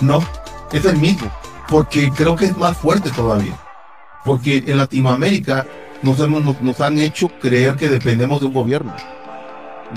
No, 0.00 0.22
es 0.72 0.84
el 0.84 0.96
mismo, 0.98 1.30
porque 1.68 2.10
creo 2.12 2.36
que 2.36 2.46
es 2.46 2.56
más 2.56 2.76
fuerte 2.76 3.10
todavía. 3.10 3.58
Porque 4.28 4.62
en 4.66 4.76
Latinoamérica 4.76 5.66
nos, 6.02 6.80
han 6.82 6.98
hecho 6.98 7.28
creer 7.40 7.76
que 7.76 7.88
dependemos 7.88 8.40
de 8.40 8.46
un 8.48 8.52
gobierno, 8.52 8.94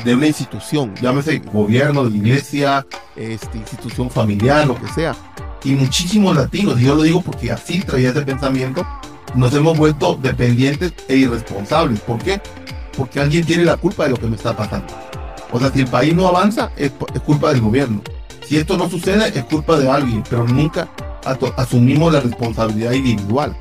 de 0.05 0.15
una 0.15 0.27
institución, 0.27 0.93
llámese 1.01 1.39
gobierno, 1.39 2.05
de 2.05 2.15
iglesia, 2.15 2.88
este, 3.17 3.57
institución 3.57 4.09
familiar, 4.09 4.65
lo 4.65 4.79
que 4.79 4.88
sea. 4.88 5.17
Y 5.65 5.71
muchísimos 5.71 6.33
latinos, 6.33 6.79
y 6.79 6.85
yo 6.85 6.95
lo 6.95 7.03
digo 7.03 7.21
porque 7.21 7.51
así 7.51 7.81
traía 7.81 8.11
ese 8.11 8.21
pensamiento, 8.21 8.88
nos 9.35 9.53
hemos 9.53 9.77
vuelto 9.77 10.15
dependientes 10.15 10.93
e 11.09 11.17
irresponsables. 11.17 12.00
¿Por 12.00 12.17
qué? 12.19 12.41
Porque 12.95 13.19
alguien 13.19 13.45
tiene 13.45 13.65
la 13.65 13.75
culpa 13.75 14.05
de 14.05 14.11
lo 14.11 14.15
que 14.15 14.27
me 14.27 14.38
está 14.38 14.55
pasando. 14.55 14.93
O 15.51 15.59
sea, 15.59 15.69
si 15.71 15.81
el 15.81 15.88
país 15.88 16.15
no 16.15 16.25
avanza, 16.25 16.71
es 16.77 16.93
culpa 17.25 17.51
del 17.51 17.59
gobierno. 17.59 18.01
Si 18.47 18.55
esto 18.55 18.77
no 18.77 18.89
sucede, 18.89 19.38
es 19.38 19.43
culpa 19.43 19.77
de 19.77 19.91
alguien, 19.91 20.23
pero 20.29 20.47
nunca 20.47 20.88
asumimos 21.57 22.13
la 22.13 22.21
responsabilidad 22.21 22.93
individual. 22.93 23.57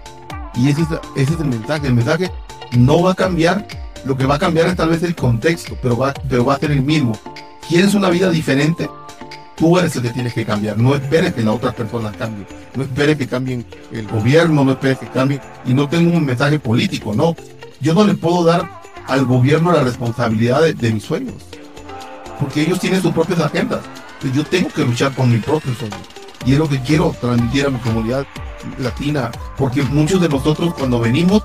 Y 0.54 0.69
ese 0.69 0.83
es, 1.16 1.30
el 1.30 1.47
mensaje. 1.47 1.87
El 1.87 1.95
mensaje 1.95 2.30
no 2.76 3.02
va 3.02 3.12
a 3.12 3.14
cambiar. 3.14 3.66
Lo 4.04 4.16
que 4.16 4.26
va 4.26 4.37
a 4.37 4.38
cambiar 4.38 4.66
es 4.66 4.76
tal 4.76 4.88
vez 4.88 5.02
el 5.02 5.14
contexto, 5.14 5.76
pero 5.83 5.97
va, 5.97 6.14
pero 6.28 6.45
va 6.45 6.54
a 6.54 6.59
ser 6.59 6.71
el 6.71 6.83
mismo. 6.83 7.12
¿Quieres 7.69 7.95
una 7.95 8.09
vida 8.09 8.30
diferente? 8.30 8.88
Tú 9.57 9.78
eres 9.78 9.95
el 9.97 10.02
que 10.02 10.11
tienes 10.11 10.33
que 10.33 10.47
cambiar. 10.47 10.78
No 10.78 10.95
esperes 10.95 11.35
que 11.35 11.42
la 11.42 11.52
otra 11.52 11.73
persona 11.73 12.11
cambie. 12.12 12.47
No 12.75 12.83
esperes 12.83 13.19
que 13.19 13.26
cambien 13.26 13.66
el 13.92 14.07
gobierno, 14.09 14.64
no 14.64 14.73
esperes 14.73 14.99
que 14.99 15.07
cambie. 15.09 15.40
Y 15.66 15.75
no 15.75 15.88
tengo 15.88 16.16
un 16.16 16.25
mensaje 16.25 16.59
político, 16.59 17.14
no. 17.14 17.37
Yo 17.80 17.92
no 17.92 18.04
le 18.04 18.14
puedo 18.14 18.45
dar 18.45 18.80
al 19.07 19.26
gobierno 19.26 19.73
la 19.73 19.83
responsabilidad 19.83 20.62
de, 20.62 20.73
de 20.73 20.92
mis 20.92 21.04
sueños. 21.04 21.35
Porque 22.38 22.62
ellos 22.62 22.80
tienen 22.80 23.02
sus 23.02 23.12
propias 23.12 23.40
agendas. 23.40 23.80
Yo 24.35 24.45
tengo 24.45 24.71
que 24.71 24.85
luchar 24.85 25.12
por 25.12 25.26
mi 25.26 25.38
propio 25.38 25.75
sueño. 25.75 25.97
Y 26.44 26.52
es 26.52 26.59
lo 26.59 26.68
que 26.68 26.80
quiero 26.80 27.14
transmitir 27.20 27.66
a 27.66 27.70
mi 27.70 27.78
comunidad 27.78 28.26
latina, 28.78 29.30
porque 29.56 29.82
muchos 29.82 30.20
de 30.20 30.28
nosotros 30.28 30.75
cuando 30.75 31.00
venimos 31.00 31.42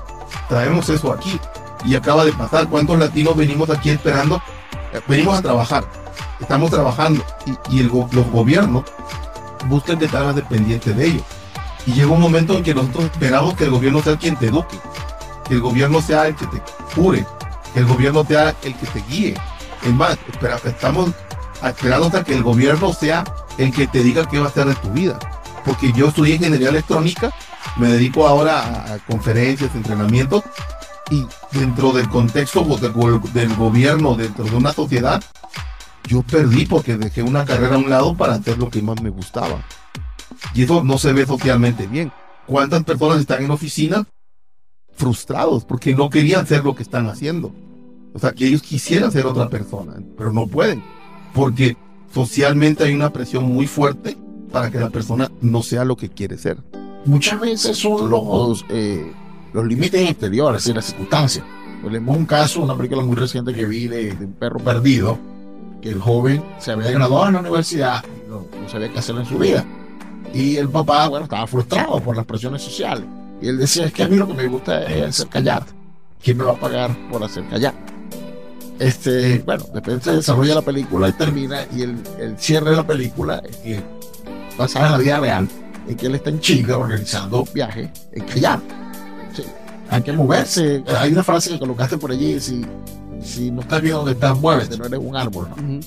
traemos 0.48 0.88
eso 0.88 1.12
aquí. 1.12 1.38
Y 1.84 1.94
acaba 1.94 2.24
de 2.24 2.32
pasar, 2.32 2.68
¿cuántos 2.68 2.98
latinos 2.98 3.36
venimos 3.36 3.70
aquí 3.70 3.90
esperando? 3.90 4.42
Eh, 4.92 5.00
venimos 5.06 5.38
a 5.38 5.42
trabajar, 5.42 5.84
estamos 6.40 6.70
trabajando 6.70 7.24
y, 7.70 7.80
el, 7.80 7.86
los 7.88 8.30
gobiernos 8.30 8.84
buscan 9.68 9.98
que 9.98 10.06
estás 10.06 10.34
dependiente 10.34 10.92
de 10.92 11.06
ellos. 11.06 11.22
Y 11.86 11.92
llega 11.92 12.10
un 12.10 12.20
momento 12.20 12.56
en 12.56 12.64
que 12.64 12.74
nosotros 12.74 13.04
esperamos 13.04 13.54
que 13.54 13.64
el 13.64 13.70
gobierno 13.70 14.02
sea 14.02 14.16
quien 14.16 14.36
te 14.36 14.46
eduque, 14.46 14.78
que 15.46 15.54
el 15.54 15.60
gobierno 15.60 16.00
sea 16.00 16.26
el 16.26 16.34
que 16.34 16.46
te 16.46 16.62
cure, 16.94 17.24
que 17.72 17.80
el 17.80 17.86
gobierno 17.86 18.24
sea 18.24 18.54
el 18.62 18.74
que 18.74 18.86
te 18.86 19.04
guíe. 19.08 19.34
Es 19.84 19.92
más, 19.92 20.18
estamos 20.64 21.10
esperando 21.62 22.06
hasta 22.06 22.24
que 22.24 22.34
el 22.34 22.42
gobierno 22.42 22.92
sea 22.92 23.24
el 23.58 23.72
que 23.72 23.86
te 23.86 24.02
diga 24.02 24.28
qué 24.28 24.38
va 24.38 24.46
a 24.46 24.48
hacer 24.48 24.66
de 24.66 24.74
tu 24.74 24.90
vida. 24.90 25.18
Porque 25.64 25.92
yo 25.92 26.08
estudié 26.08 26.36
ingeniería 26.36 26.68
electrónica, 26.68 27.32
me 27.76 27.88
dedico 27.88 28.26
ahora 28.26 28.94
a, 28.94 28.98
conferencias, 29.00 29.74
entrenamientos, 29.74 30.44
y 31.10 31.24
dentro 31.52 31.92
del 31.92 32.08
contexto 32.08 32.64
del, 32.64 33.54
gobierno, 33.54 34.14
dentro 34.16 34.44
de 34.44 34.56
una 34.56 34.72
sociedad, 34.72 35.22
yo 36.08 36.22
perdí 36.22 36.66
porque 36.66 36.96
dejé 36.96 37.22
una 37.22 37.44
carrera 37.44 37.76
a 37.76 37.78
un 37.78 37.90
lado 37.90 38.16
para 38.16 38.34
hacer 38.34 38.58
lo 38.58 38.70
que 38.70 38.82
más 38.82 39.00
me 39.02 39.10
gustaba. 39.10 39.64
Y 40.54 40.64
eso 40.64 40.82
no 40.82 40.98
se 40.98 41.12
ve 41.12 41.26
socialmente 41.26 41.86
bien. 41.86 42.12
¿Cuántas 42.46 42.84
personas 42.84 43.18
están 43.18 43.44
en 43.44 43.50
oficinas 43.50 44.06
frustrados 44.94 45.64
porque 45.64 45.94
no 45.94 46.10
querían 46.10 46.42
hacer 46.42 46.64
lo 46.64 46.74
que 46.74 46.82
están 46.82 47.08
haciendo? 47.08 47.52
O 48.14 48.18
sea, 48.18 48.32
que 48.32 48.46
ellos 48.46 48.62
quisieran 48.62 49.12
ser 49.12 49.26
otra 49.26 49.48
persona, 49.48 49.94
pero 50.16 50.32
no 50.32 50.46
pueden 50.46 50.82
porque 51.36 51.76
socialmente 52.16 52.84
hay 52.84 52.94
una 52.94 53.12
presión 53.12 53.44
muy 53.44 53.66
fuerte 53.66 54.16
para 54.50 54.70
que 54.70 54.78
la 54.78 54.88
persona 54.88 55.30
no 55.42 55.62
sea 55.62 55.84
lo 55.84 55.98
que 55.98 56.08
quiere 56.08 56.38
ser. 56.38 56.56
Muchas 57.04 57.38
veces 57.38 57.76
son 57.76 58.08
los, 58.08 58.64
eh, 58.70 59.12
los 59.52 59.66
límites 59.66 60.08
exteriores 60.08 60.66
y 60.66 60.72
las 60.72 60.86
circunstancias. 60.86 61.44
Tenemos 61.84 62.16
un 62.16 62.24
caso, 62.24 62.62
una 62.62 62.74
película 62.74 63.02
muy 63.02 63.16
reciente 63.16 63.52
que 63.52 63.66
vi 63.66 63.86
de, 63.86 64.16
un 64.18 64.32
perro 64.32 64.58
perdido, 64.60 65.18
que 65.82 65.90
el 65.90 66.00
joven 66.00 66.42
se 66.58 66.72
había 66.72 66.90
graduado 66.90 67.26
en 67.26 67.34
la 67.34 67.40
universidad 67.40 68.02
y 68.02 68.30
no, 68.30 68.46
sabía 68.66 68.90
qué 68.90 68.98
hacer 68.98 69.16
en 69.16 69.26
su 69.26 69.36
vida. 69.36 69.62
Y 70.32 70.56
el 70.56 70.70
papá, 70.70 71.08
bueno, 71.08 71.24
estaba 71.24 71.46
frustrado 71.46 72.00
por 72.00 72.16
las 72.16 72.24
presiones 72.24 72.62
sociales. 72.62 73.04
Y 73.42 73.48
él 73.48 73.58
decía, 73.58 73.84
es 73.84 73.92
que 73.92 74.04
a 74.04 74.08
mí 74.08 74.16
lo 74.16 74.26
que 74.26 74.32
me 74.32 74.46
gusta 74.48 74.84
es 74.84 75.04
hacer 75.04 75.28
callar. 75.28 75.66
¿Quién 76.24 76.38
me 76.38 76.44
va 76.44 76.52
a 76.52 76.58
pagar 76.58 76.96
por 77.10 77.22
hacer 77.22 77.46
callar? 77.50 77.74
Este, 78.78 79.38
bueno, 79.38 79.64
después 79.72 80.02
se 80.02 80.12
desarrolla 80.12 80.54
la 80.56 80.62
película 80.62 81.08
y 81.08 81.12
termina, 81.12 81.66
y 81.74 81.82
el, 81.82 81.96
el 82.20 82.38
cierre 82.38 82.70
de 82.70 82.76
la 82.76 82.86
película 82.86 83.42
es 83.64 83.82
basada 84.58 84.86
en 84.86 84.92
la 84.92 84.98
vida 84.98 85.20
real, 85.20 85.48
en 85.88 85.96
que 85.96 86.06
él 86.06 86.14
está 86.14 86.30
en 86.30 86.40
Chile 86.40 86.72
organizando 86.72 87.44
viajes 87.54 87.88
en 88.12 88.24
kayak. 88.24 88.60
hay 89.88 90.02
que 90.02 90.12
moverse. 90.12 90.82
Hay 90.98 91.12
una 91.12 91.22
frase 91.22 91.50
que 91.50 91.58
colocaste 91.58 91.96
por 91.96 92.10
allí, 92.10 92.38
si, 92.38 92.64
si 93.22 93.50
no 93.50 93.62
estás 93.62 93.80
bien 93.80 93.94
donde 93.94 94.12
estás, 94.12 94.38
muévete, 94.38 94.76
no 94.76 94.84
eres 94.84 95.00
un 95.02 95.16
árbol. 95.16 95.48
¿no? 95.56 95.80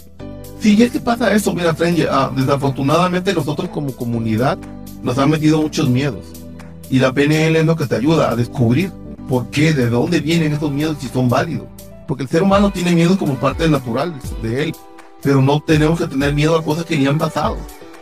Sí, 0.60 0.82
es 0.82 0.92
que 0.92 1.00
pasa 1.00 1.32
eso, 1.34 1.54
mira, 1.54 1.74
French, 1.76 2.08
ah, 2.10 2.32
desafortunadamente 2.36 3.34
nosotros 3.34 3.70
como 3.70 3.96
comunidad 3.96 4.58
nos 5.04 5.18
han 5.18 5.30
metido 5.30 5.62
muchos 5.62 5.88
miedos. 5.88 6.26
Y 6.90 6.98
la 6.98 7.14
PNL 7.14 7.56
es 7.56 7.66
lo 7.66 7.76
que 7.76 7.86
te 7.86 7.96
ayuda 7.96 8.32
a 8.32 8.36
descubrir 8.36 8.92
por 9.28 9.48
qué, 9.52 9.74
de 9.74 9.90
dónde 9.90 10.22
vienen 10.22 10.54
esos 10.54 10.72
miedos 10.72 10.98
y 11.00 11.06
si 11.06 11.14
son 11.14 11.30
válidos 11.30 11.68
porque 12.10 12.24
el 12.24 12.30
ser 12.30 12.42
humano 12.42 12.72
tiene 12.72 12.94
miedo 12.94 13.20
como 13.20 13.36
parte 13.36 13.70
natural 13.70 14.16
de 14.42 14.64
él, 14.64 14.76
pero 15.22 15.44
no 15.44 15.60
tenemos 15.60 16.00
que 16.00 16.08
tener 16.08 16.34
miedo 16.34 16.58
a 16.58 16.64
cosas 16.64 16.86
que 16.86 17.00
ya 17.00 17.12
han 17.12 17.20
pasado, 17.20 17.56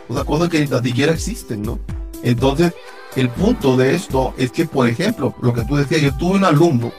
o 0.08 0.14
sea, 0.14 0.24
cosas 0.24 0.48
que 0.48 0.60
ni 0.60 0.66
siquiera 0.66 1.12
existen, 1.12 1.60
¿no? 1.60 1.78
Entonces, 2.22 2.72
el 3.16 3.28
punto 3.28 3.76
de 3.76 3.94
esto 3.94 4.32
es 4.38 4.50
que, 4.50 4.64
por 4.64 4.88
ejemplo, 4.88 5.34
lo 5.42 5.52
que 5.52 5.62
tú 5.62 5.76
decías, 5.76 6.00
yo 6.00 6.16
tuve 6.16 6.38
un 6.38 6.44
alumno 6.46 6.90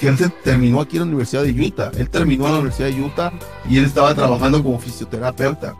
que 0.00 0.08
él 0.08 0.18
se 0.18 0.28
terminó 0.28 0.80
aquí 0.80 0.96
en 0.96 1.02
la 1.02 1.06
Universidad 1.06 1.44
de 1.44 1.52
Utah, 1.52 1.92
él 1.96 2.10
terminó 2.10 2.46
en 2.46 2.52
la 2.54 2.58
Universidad 2.58 2.88
de 2.88 3.00
Utah 3.00 3.32
y 3.68 3.78
él 3.78 3.84
estaba 3.84 4.12
trabajando 4.12 4.60
como 4.60 4.80
fisioterapeuta, 4.80 5.76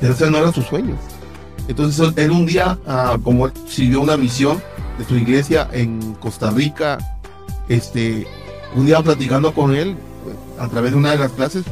pero 0.00 0.14
ese 0.14 0.30
no 0.30 0.38
era 0.38 0.52
su 0.52 0.62
sueño. 0.62 0.96
Entonces, 1.68 2.14
él 2.16 2.30
un 2.30 2.46
día, 2.46 2.78
ah, 2.86 3.18
como 3.22 3.44
él 3.44 3.52
siguió 3.68 4.00
una 4.00 4.16
misión 4.16 4.58
de 4.98 5.04
su 5.04 5.16
iglesia 5.16 5.68
en 5.70 6.14
Costa 6.14 6.50
Rica, 6.50 6.96
este, 7.68 8.26
un 8.76 8.86
día 8.86 9.02
platicando 9.02 9.52
con 9.52 9.74
él, 9.74 9.96
pues, 10.22 10.36
a 10.58 10.68
través 10.68 10.92
de 10.92 10.98
una 10.98 11.12
de 11.12 11.18
las 11.18 11.32
clases, 11.32 11.64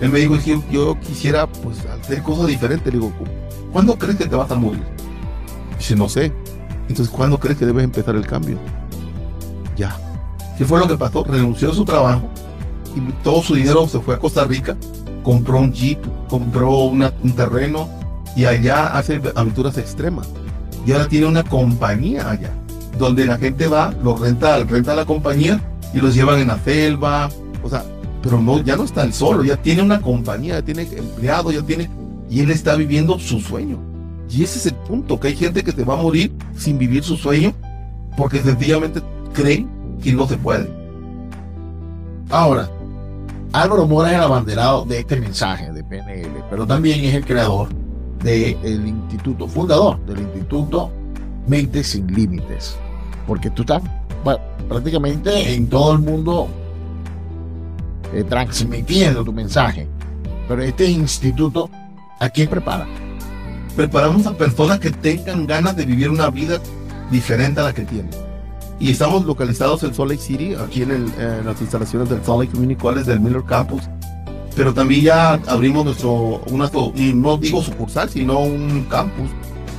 él 0.00 0.10
me 0.10 0.18
dijo, 0.18 0.34
yo 0.70 0.98
quisiera 0.98 1.46
pues 1.46 1.78
hacer 1.86 2.22
cosas 2.22 2.48
diferentes. 2.48 2.92
Le 2.92 2.98
digo, 2.98 3.12
¿cuándo 3.72 3.96
crees 3.96 4.16
que 4.16 4.26
te 4.26 4.34
vas 4.34 4.50
a 4.50 4.56
morir? 4.56 4.82
Dice, 5.78 5.94
no 5.94 6.08
sé. 6.08 6.32
Entonces, 6.88 7.08
¿cuándo 7.08 7.38
crees 7.38 7.56
que 7.56 7.66
debes 7.66 7.84
empezar 7.84 8.16
el 8.16 8.26
cambio? 8.26 8.58
Ya. 9.76 9.96
¿Qué 10.58 10.64
fue 10.64 10.80
lo 10.80 10.88
que 10.88 10.96
pasó? 10.96 11.22
Renunció 11.22 11.70
a 11.70 11.74
su 11.74 11.84
trabajo 11.84 12.28
y 12.96 13.00
todo 13.22 13.42
su 13.42 13.54
dinero 13.54 13.86
se 13.88 14.00
fue 14.00 14.16
a 14.16 14.18
Costa 14.18 14.44
Rica, 14.44 14.76
compró 15.22 15.60
un 15.60 15.72
jeep, 15.72 16.00
compró 16.28 16.86
un 16.86 17.32
terreno 17.36 17.88
y 18.36 18.44
allá 18.44 18.88
hace 18.88 19.22
aventuras 19.36 19.78
extremas. 19.78 20.28
Y 20.84 20.92
ahora 20.92 21.06
tiene 21.06 21.26
una 21.26 21.44
compañía 21.44 22.28
allá, 22.28 22.50
donde 22.98 23.24
la 23.24 23.38
gente 23.38 23.68
va, 23.68 23.94
lo 24.02 24.16
renta, 24.16 24.58
renta 24.64 24.96
la 24.96 25.04
compañía 25.04 25.60
y 25.92 26.00
los 26.00 26.14
llevan 26.14 26.40
en 26.40 26.48
la 26.48 26.58
selva, 26.58 27.30
o 27.62 27.68
sea, 27.68 27.84
pero 28.22 28.40
no, 28.40 28.62
ya 28.62 28.76
no 28.76 28.84
está 28.84 29.02
el 29.02 29.12
solo, 29.12 29.44
ya 29.44 29.56
tiene 29.56 29.82
una 29.82 30.00
compañía, 30.00 30.54
ya 30.54 30.62
tiene 30.62 30.82
empleado, 30.82 31.50
ya 31.50 31.62
tiene, 31.62 31.90
y 32.30 32.40
él 32.40 32.50
está 32.50 32.76
viviendo 32.76 33.18
su 33.18 33.40
sueño. 33.40 33.78
Y 34.30 34.44
ese 34.44 34.58
es 34.58 34.66
el 34.66 34.74
punto, 34.74 35.20
que 35.20 35.28
hay 35.28 35.36
gente 35.36 35.62
que 35.62 35.72
se 35.72 35.84
va 35.84 35.94
a 35.94 36.02
morir 36.02 36.32
sin 36.56 36.78
vivir 36.78 37.02
su 37.02 37.16
sueño 37.16 37.52
porque 38.16 38.40
sencillamente 38.40 39.02
creen 39.32 39.68
que 40.02 40.12
no 40.12 40.26
se 40.26 40.36
puede. 40.36 40.70
Ahora, 42.30 42.70
Álvaro 43.52 43.86
Mora 43.86 44.10
es 44.10 44.16
el 44.16 44.22
abanderado 44.22 44.84
de 44.84 45.00
este 45.00 45.16
mensaje 45.16 45.70
de 45.72 45.84
PNL, 45.84 46.44
pero 46.48 46.66
también 46.66 47.04
es 47.04 47.14
el 47.14 47.24
creador 47.24 47.68
del 48.22 48.86
instituto, 48.86 49.46
fundador 49.46 49.98
del 50.06 50.20
instituto 50.20 50.90
Mente 51.46 51.84
Sin 51.84 52.06
Límites. 52.06 52.76
Porque 53.26 53.50
tú 53.50 53.62
estás 53.62 53.82
prácticamente 54.68 55.54
en 55.54 55.68
todo 55.68 55.92
el 55.92 55.98
mundo 55.98 56.48
eh, 58.12 58.24
transmitiendo 58.24 59.24
tu 59.24 59.32
mensaje. 59.32 59.88
Pero 60.48 60.62
este 60.62 60.86
instituto, 60.86 61.70
¿a 62.20 62.28
quién 62.28 62.48
prepara? 62.48 62.86
Preparamos 63.76 64.26
a 64.26 64.36
personas 64.36 64.80
que 64.80 64.90
tengan 64.90 65.46
ganas 65.46 65.76
de 65.76 65.86
vivir 65.86 66.10
una 66.10 66.28
vida 66.28 66.60
diferente 67.10 67.60
a 67.60 67.64
la 67.64 67.72
que 67.72 67.82
tienen. 67.82 68.10
Y 68.78 68.90
estamos 68.90 69.24
localizados 69.24 69.82
en 69.84 69.94
Salt 69.94 70.10
Lake 70.10 70.22
City, 70.22 70.54
aquí 70.54 70.82
en, 70.82 71.12
las 71.44 71.60
instalaciones 71.60 72.08
del 72.08 72.22
Salt 72.24 72.40
Lake 72.40 72.52
Community 72.52 72.80
College 72.80 73.08
del 73.08 73.20
Miller 73.20 73.44
Campus. 73.44 73.82
Pero 74.54 74.74
también 74.74 75.02
ya 75.02 75.32
abrimos 75.46 75.84
nuestro, 75.84 76.42
una, 76.50 76.70
no 77.14 77.36
digo 77.38 77.62
sucursal, 77.62 78.10
sino 78.10 78.40
un 78.40 78.84
campus 78.90 79.30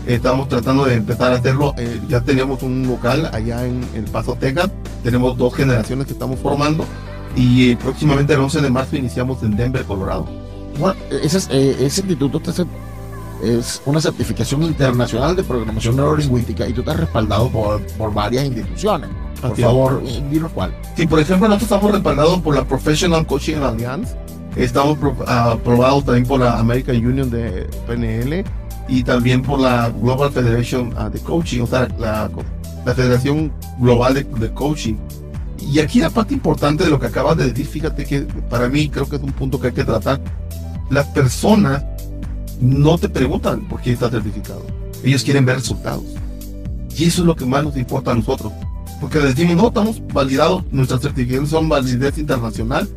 Estamos 0.08 0.50
tratando 0.50 0.86
de 0.86 0.96
empezar 0.96 1.32
a 1.32 1.36
hacerlo. 1.36 1.74
eh, 1.78 2.00
ya 2.10 2.22
tenemos 2.22 2.62
un 2.62 2.86
local 2.88 3.30
allá 3.34 3.66
en 3.66 3.82
El 3.96 4.04
Paso, 4.06 4.36
Texas. 4.36 4.70
Tenemos 5.04 5.38
dos 5.38 5.54
generaciones 5.56 6.08
que 6.08 6.14
estamos 6.14 6.40
formando. 6.40 6.86
Y 7.36 7.72
eh, 7.72 7.78
próximamente 7.82 8.34
el 8.34 8.40
11 8.42 8.62
de 8.62 8.70
marzo 8.70 8.96
iniciamos 8.98 9.42
en 9.44 9.56
Denver, 9.56 9.84
Colorado. 9.86 10.26
Bueno, 10.80 10.96
ese, 11.10 11.38
es- 11.38 11.50
eh, 11.52 11.78
ese 11.80 12.02
instituto 12.02 12.40
te 12.40 12.52
es 13.44 13.82
una 13.86 14.00
certificación 14.00 14.64
internacional 14.64 15.36
de 15.36 15.44
programación 15.44 15.98
neurolingüística 15.98 16.66
y 16.68 16.72
tú 16.74 16.80
estás 16.82 16.98
respaldado 16.98 17.50
por, 17.50 17.82
por 17.98 18.14
varias 18.14 18.46
instituciones. 18.46 19.10
Por 19.42 19.52
Así 19.52 19.62
favor, 19.62 20.02
eh, 20.06 20.24
dinos 20.32 20.52
cuál. 20.54 20.74
Sí, 20.96 21.06
por 21.08 21.20
ejemplo, 21.20 21.48
nosotros 21.50 21.70
estamos 21.72 21.92
respaldados 21.92 22.40
por 22.42 22.56
la 22.56 22.64
Professional 22.66 23.26
Coaching 23.28 23.56
Alliance. 23.58 24.16
Estamos 24.56 24.98
pro- 24.98 25.16
aprobados 25.28 26.06
también 26.06 26.26
por 26.26 26.40
la 26.40 26.58
American 26.58 26.96
Union 27.06 27.30
de 27.30 27.68
PNL 27.88 28.46
y 28.94 29.04
también 29.04 29.42
por 29.42 29.60
la 29.60 29.90
Global 29.90 30.32
Federation 30.32 30.94
ah, 30.96 31.10
de 31.10 31.20
Coaching, 31.20 31.62
o 31.62 31.68
sea, 31.68 31.88
la, 31.98 32.30
la 32.86 32.94
Federación 32.94 33.52
Global 33.80 34.14
de, 34.14 34.54
Coaching. 34.54 34.94
Y 35.60 35.80
aquí 35.80 36.00
la 36.00 36.12
parte 36.12 36.36
importante 36.36 36.84
de 36.84 36.92
lo 36.92 37.00
que 37.00 37.08
acabas 37.08 37.38
de 37.38 37.48
decir, 37.48 37.66
fíjate 37.66 38.06
que 38.06 38.22
para 38.52 38.70
mí 38.70 38.90
creo 38.90 39.10
que 39.10 39.16
es 39.16 39.22
un 39.24 39.32
punto 39.32 39.60
que 39.60 39.68
hay 39.68 39.74
que 39.74 39.84
tratar. 39.84 40.22
Las 40.92 41.08
personas 41.08 41.84
no 42.62 43.00
te 43.00 43.10
preguntan 43.10 43.68
por 43.68 43.82
qué 43.82 43.94
estás 43.94 44.12
certificado. 44.12 44.64
Ellos 45.04 45.24
quieren 45.24 45.44
ver 45.44 45.56
resultados. 45.56 46.04
Y 46.96 47.06
eso 47.06 47.22
es 47.22 47.28
lo 47.28 47.36
que 47.36 47.46
más 47.46 47.64
nos 47.64 47.76
importa 47.76 48.12
a 48.12 48.16
nosotros. 48.16 48.54
Porque 49.02 49.18
decimos, 49.18 49.56
no, 49.56 49.70
estamos 49.70 50.04
validados, 50.14 50.64
nuestras 50.72 51.02
certificaciones 51.02 51.50
son 51.50 51.68
validez 51.68 52.20
internacional, 52.20 52.88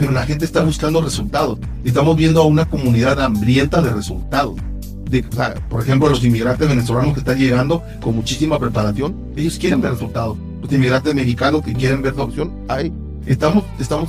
pero 0.00 0.10
la 0.10 0.26
gente 0.26 0.46
está 0.46 0.64
buscando 0.64 1.00
resultados. 1.00 1.60
Estamos 1.84 2.16
viendo 2.16 2.42
a 2.42 2.44
una 2.44 2.64
comunidad 2.64 3.20
hambrienta 3.20 3.80
de 3.80 3.92
resultados. 3.92 4.56
Por 5.22 5.82
ejemplo, 5.82 6.08
los 6.08 6.24
inmigrantes 6.24 6.68
venezolanos 6.68 7.14
que 7.14 7.20
están 7.20 7.38
llegando 7.38 7.82
con 8.02 8.16
muchísima 8.16 8.58
preparación, 8.58 9.14
ellos 9.36 9.58
quieren 9.58 9.80
ver 9.80 9.92
resultados. 9.92 10.36
Los 10.62 10.72
inmigrantes 10.72 11.14
mexicanos 11.14 11.62
que 11.62 11.72
quieren 11.72 12.02
ver 12.02 12.16
la 12.16 12.24
opción, 12.24 12.52
hay. 12.68 12.92
Estamos, 13.26 13.64
estamos 13.78 14.08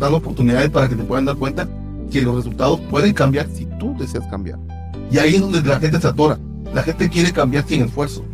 dando 0.00 0.16
oportunidades 0.16 0.70
para 0.70 0.88
que 0.88 0.96
te 0.96 1.02
puedan 1.04 1.26
dar 1.26 1.36
cuenta 1.36 1.68
que 2.10 2.22
los 2.22 2.36
resultados 2.36 2.80
pueden 2.90 3.12
cambiar 3.12 3.48
si 3.52 3.66
tú 3.78 3.94
deseas 3.98 4.26
cambiar. 4.28 4.58
Y 5.10 5.18
ahí 5.18 5.34
es 5.34 5.40
donde 5.40 5.62
la 5.62 5.78
gente 5.78 6.00
se 6.00 6.06
atora. 6.06 6.38
La 6.74 6.82
gente 6.82 7.08
quiere 7.08 7.32
cambiar 7.32 7.64
sin 7.66 7.82
esfuerzo. 7.82 8.24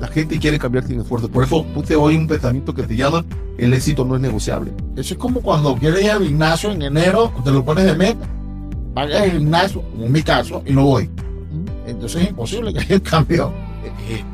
La 0.00 0.08
gente 0.08 0.38
quiere 0.38 0.58
cambiar 0.58 0.86
sin 0.86 1.00
esfuerzo. 1.00 1.28
Por 1.28 1.44
eso 1.44 1.64
puse 1.74 1.96
hoy 1.96 2.16
un 2.16 2.26
pensamiento 2.26 2.74
que 2.74 2.86
se 2.86 2.96
llama 2.96 3.24
el 3.58 3.72
éxito 3.72 4.04
no 4.04 4.16
es 4.16 4.20
negociable. 4.20 4.72
Eso 4.96 5.14
es 5.14 5.18
como 5.18 5.40
cuando 5.40 5.74
quieres 5.76 6.04
ir 6.04 6.10
al 6.10 6.24
gimnasio 6.24 6.70
en 6.70 6.82
enero, 6.82 7.32
te 7.42 7.50
lo 7.50 7.64
pones 7.64 7.84
de 7.84 7.94
meta. 7.94 8.26
Pagas 8.94 9.24
el 9.24 9.38
gimnasio, 9.38 9.82
en 9.98 10.12
mi 10.12 10.22
caso, 10.22 10.62
y 10.66 10.72
no 10.72 10.84
voy. 10.84 11.10
Entonces 11.86 12.22
es 12.22 12.30
imposible 12.30 12.72
que 12.72 12.80
haya 12.80 12.94
un 12.96 13.00
cambio 13.00 13.52
eh, 14.08 14.24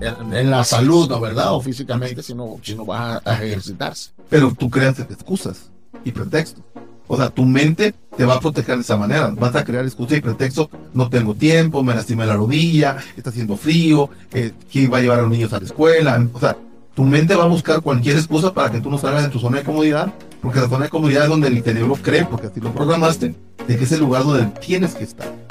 en, 0.00 0.34
en 0.34 0.50
la 0.50 0.64
salud, 0.64 1.08
¿no? 1.08 1.20
¿verdad? 1.20 1.54
O 1.54 1.60
físicamente, 1.60 2.22
si 2.22 2.34
no, 2.34 2.58
si 2.62 2.74
no 2.74 2.84
vas 2.84 3.22
a 3.24 3.42
ejercitarse. 3.44 4.10
Pero 4.28 4.52
tú 4.56 4.68
creas 4.70 4.98
excusas 4.98 5.70
y 6.04 6.12
pretextos. 6.12 6.62
O 7.06 7.16
sea, 7.16 7.28
tu 7.28 7.44
mente 7.44 7.94
te 8.16 8.24
va 8.24 8.34
a 8.34 8.40
proteger 8.40 8.76
de 8.76 8.82
esa 8.82 8.96
manera. 8.96 9.28
Vas 9.28 9.54
a 9.54 9.64
crear 9.64 9.84
excusas 9.84 10.18
y 10.18 10.20
pretextos. 10.20 10.68
No 10.94 11.08
tengo 11.10 11.34
tiempo, 11.34 11.82
me 11.82 11.94
lastimé 11.94 12.24
la 12.24 12.34
rodilla, 12.34 12.96
está 13.16 13.30
haciendo 13.30 13.56
frío, 13.56 14.08
eh, 14.32 14.52
¿quién 14.70 14.92
va 14.92 14.98
a 14.98 15.00
llevar 15.00 15.18
a 15.18 15.22
los 15.22 15.30
niños 15.30 15.52
a 15.52 15.58
la 15.58 15.66
escuela? 15.66 16.26
O 16.32 16.40
sea, 16.40 16.56
tu 16.94 17.04
mente 17.04 17.34
va 17.34 17.44
a 17.44 17.48
buscar 17.48 17.80
cualquier 17.82 18.16
excusa 18.16 18.54
para 18.54 18.70
que 18.70 18.80
tú 18.80 18.90
no 18.90 18.98
salgas 18.98 19.24
de 19.24 19.28
tu 19.28 19.38
zona 19.38 19.58
de 19.58 19.64
comodidad, 19.64 20.12
porque 20.40 20.60
la 20.60 20.68
zona 20.68 20.84
de 20.84 20.90
comodidad 20.90 21.24
es 21.24 21.28
donde 21.28 21.48
el 21.48 21.62
cerebro 21.62 21.96
cree, 22.00 22.24
porque 22.24 22.46
así 22.46 22.60
lo 22.60 22.72
programaste, 22.72 23.34
de 23.66 23.76
que 23.76 23.84
es 23.84 23.92
el 23.92 24.00
lugar 24.00 24.24
donde 24.24 24.46
tienes 24.60 24.94
que 24.94 25.04
estar. 25.04 25.43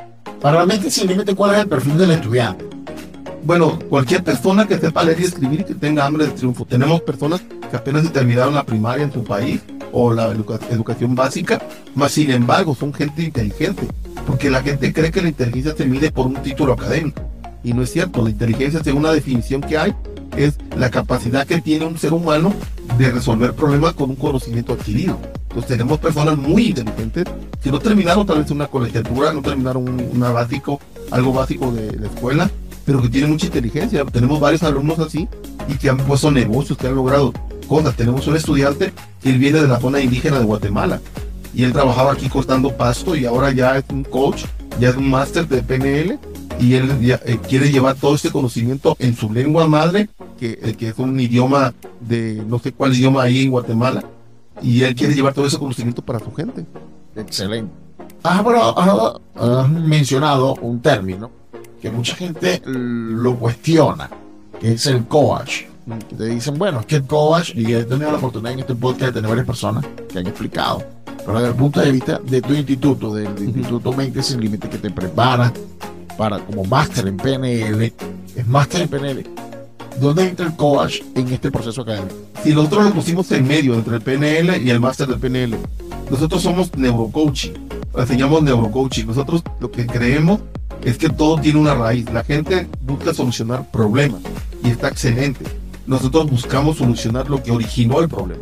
Para 0.43 0.57
realmente 0.57 0.91
sin 0.91 1.07
límite, 1.07 1.33
¿cuál 1.35 1.55
es 1.55 1.61
el 1.61 1.69
perfil 1.69 1.97
del 1.97 2.11
estudiante? 2.11 2.65
Bueno, 3.45 3.79
cualquier 3.89 4.25
persona 4.25 4.67
que 4.67 4.77
sepa 4.77 5.01
leer 5.01 5.21
y 5.21 5.23
escribir 5.23 5.61
y 5.61 5.63
que 5.63 5.73
tenga 5.73 6.05
hambre 6.05 6.25
de 6.25 6.31
triunfo. 6.31 6.65
Tenemos 6.65 6.99
personas 6.99 7.41
que 7.71 7.77
apenas 7.77 8.11
terminaron 8.11 8.53
la 8.53 8.65
primaria 8.65 9.05
en 9.05 9.13
su 9.13 9.23
país 9.23 9.61
o 9.93 10.13
la 10.13 10.27
educa- 10.33 10.59
educación 10.69 11.15
básica, 11.15 11.61
más 11.95 12.11
sin 12.11 12.29
embargo 12.29 12.75
son 12.75 12.93
gente 12.93 13.23
inteligente, 13.23 13.87
porque 14.27 14.49
la 14.49 14.61
gente 14.61 14.91
cree 14.91 15.11
que 15.11 15.21
la 15.21 15.29
inteligencia 15.29 15.75
se 15.77 15.85
mide 15.85 16.11
por 16.11 16.27
un 16.27 16.35
título 16.35 16.73
académico. 16.73 17.21
Y 17.63 17.71
no 17.71 17.81
es 17.81 17.93
cierto, 17.93 18.21
la 18.21 18.29
inteligencia, 18.29 18.83
según 18.83 19.03
la 19.03 19.13
definición 19.13 19.61
que 19.61 19.77
hay, 19.77 19.95
es 20.35 20.57
la 20.75 20.89
capacidad 20.89 21.47
que 21.47 21.61
tiene 21.61 21.85
un 21.85 21.97
ser 21.97 22.11
humano 22.11 22.53
de 22.97 23.11
resolver 23.11 23.53
problemas 23.53 23.93
con 23.93 24.09
un 24.09 24.17
conocimiento 24.17 24.73
adquirido. 24.73 25.17
Entonces 25.53 25.77
tenemos 25.77 25.99
personas 25.99 26.35
muy 26.35 26.69
inteligentes 26.69 27.25
que 27.61 27.71
no 27.71 27.77
terminaron 27.77 28.25
tal 28.25 28.39
vez 28.39 28.49
una 28.49 28.65
colegiatura, 28.65 29.31
no 29.33 29.43
terminaron 29.43 29.87
un, 29.87 30.09
una 30.11 30.31
básico, 30.31 30.79
algo 31.11 31.31
básico 31.31 31.71
de 31.71 31.95
la 31.99 32.07
escuela, 32.07 32.49
pero 32.85 32.99
que 33.03 33.07
tienen 33.07 33.29
mucha 33.29 33.45
inteligencia. 33.45 34.03
Tenemos 34.05 34.39
varios 34.39 34.63
alumnos 34.63 34.97
así 34.97 35.29
y 35.67 35.75
que 35.75 35.91
han 35.91 35.97
puesto 35.97 36.31
negocios, 36.31 36.75
que 36.75 36.87
han 36.87 36.95
logrado 36.95 37.33
cosas. 37.67 37.95
Tenemos 37.95 38.25
un 38.25 38.35
estudiante 38.35 38.93
que 39.21 39.29
él 39.29 39.37
viene 39.37 39.61
de 39.61 39.67
la 39.67 39.79
zona 39.79 40.01
indígena 40.01 40.39
de 40.39 40.45
Guatemala 40.45 40.99
y 41.53 41.63
él 41.63 41.71
trabajaba 41.71 42.13
aquí 42.13 42.29
cortando 42.29 42.75
pasto 42.75 43.15
y 43.15 43.27
ahora 43.27 43.51
ya 43.51 43.77
es 43.77 43.83
un 43.91 44.03
coach, 44.03 44.45
ya 44.79 44.89
es 44.89 44.95
un 44.95 45.07
máster 45.07 45.47
de 45.47 45.61
PNL 45.61 46.17
y 46.59 46.73
él 46.73 46.89
eh, 46.99 47.37
quiere 47.47 47.71
llevar 47.71 47.95
todo 47.95 48.15
este 48.15 48.31
conocimiento 48.31 48.95
en 48.97 49.15
su 49.15 49.31
lengua 49.31 49.67
madre, 49.67 50.09
que, 50.39 50.57
eh, 50.63 50.73
que 50.75 50.87
es 50.87 50.97
un 50.97 51.19
idioma 51.19 51.75
de 51.99 52.43
no 52.47 52.57
sé 52.57 52.71
cuál 52.71 52.95
idioma 52.95 53.21
ahí 53.21 53.43
en 53.43 53.51
Guatemala, 53.51 54.03
y 54.63 54.83
él 54.83 54.95
quiere 54.95 55.13
llevar 55.13 55.33
todo 55.33 55.45
ese 55.45 55.59
conocimiento 55.59 56.01
para 56.01 56.19
su 56.19 56.33
gente. 56.33 56.65
Excelente. 57.15 57.71
Ah, 58.23 58.41
bueno, 58.41 58.73
ah, 58.77 59.19
has 59.35 59.69
mencionado 59.69 60.55
un 60.61 60.81
término 60.81 61.29
que 61.81 61.91
mucha 61.91 62.15
gente 62.15 62.61
lo 62.65 63.35
cuestiona, 63.35 64.09
que 64.59 64.73
es 64.73 64.85
el 64.87 65.05
coach. 65.05 65.63
Que 66.09 66.15
te 66.15 66.25
dicen, 66.27 66.57
bueno, 66.57 66.79
es 66.79 66.85
que 66.85 66.95
el 66.95 67.03
coach, 67.03 67.51
y 67.53 67.73
he 67.73 67.83
tenido 67.83 68.09
la 68.09 68.17
oportunidad 68.17 68.53
en 68.53 68.59
este 68.59 68.73
podcast 68.73 69.07
de 69.07 69.11
tener 69.11 69.29
varias 69.29 69.45
personas 69.45 69.85
que 70.09 70.19
han 70.19 70.27
explicado, 70.27 70.81
pero 71.25 71.33
desde 71.33 71.49
el 71.49 71.55
punto 71.55 71.81
de 71.81 71.91
vista 71.91 72.19
de 72.19 72.41
tu 72.41 72.53
instituto, 72.53 73.13
del 73.13 73.37
Instituto 73.37 73.91
Mente 73.91 74.23
Sin 74.23 74.39
Límite, 74.39 74.69
que 74.69 74.77
te 74.77 74.89
prepara 74.89 75.51
para 76.17 76.39
como 76.39 76.63
máster 76.63 77.07
en 77.07 77.17
PNL, 77.17 77.93
es 78.35 78.47
máster 78.47 78.83
en 78.83 78.87
PNL. 78.87 79.42
¿Dónde 79.99 80.27
entra 80.27 80.45
el 80.47 80.55
coach 80.55 81.01
en 81.15 81.27
este 81.29 81.51
proceso 81.51 81.81
académico? 81.81 82.15
Si 82.43 82.53
nosotros 82.53 82.85
lo 82.85 82.93
pusimos 82.93 83.31
en 83.31 83.47
medio 83.47 83.73
entre 83.75 83.95
el 83.95 84.01
PNL 84.01 84.61
y 84.61 84.69
el 84.69 84.79
máster 84.79 85.07
del 85.07 85.19
PNL, 85.19 85.57
nosotros 86.09 86.41
somos 86.41 86.75
neurocoaching, 86.75 87.53
enseñamos 87.97 88.43
neurocoaching. 88.43 89.07
Nosotros 89.07 89.43
lo 89.59 89.71
que 89.71 89.85
creemos 89.85 90.39
es 90.83 90.97
que 90.97 91.09
todo 91.09 91.39
tiene 91.39 91.59
una 91.59 91.73
raíz. 91.75 92.11
La 92.11 92.23
gente 92.23 92.67
busca 92.85 93.13
solucionar 93.13 93.69
problemas 93.71 94.21
y 94.63 94.69
está 94.69 94.89
excelente. 94.89 95.45
Nosotros 95.87 96.29
buscamos 96.29 96.77
solucionar 96.77 97.29
lo 97.29 97.41
que 97.41 97.51
originó 97.51 98.01
el 98.01 98.09
problema. 98.09 98.41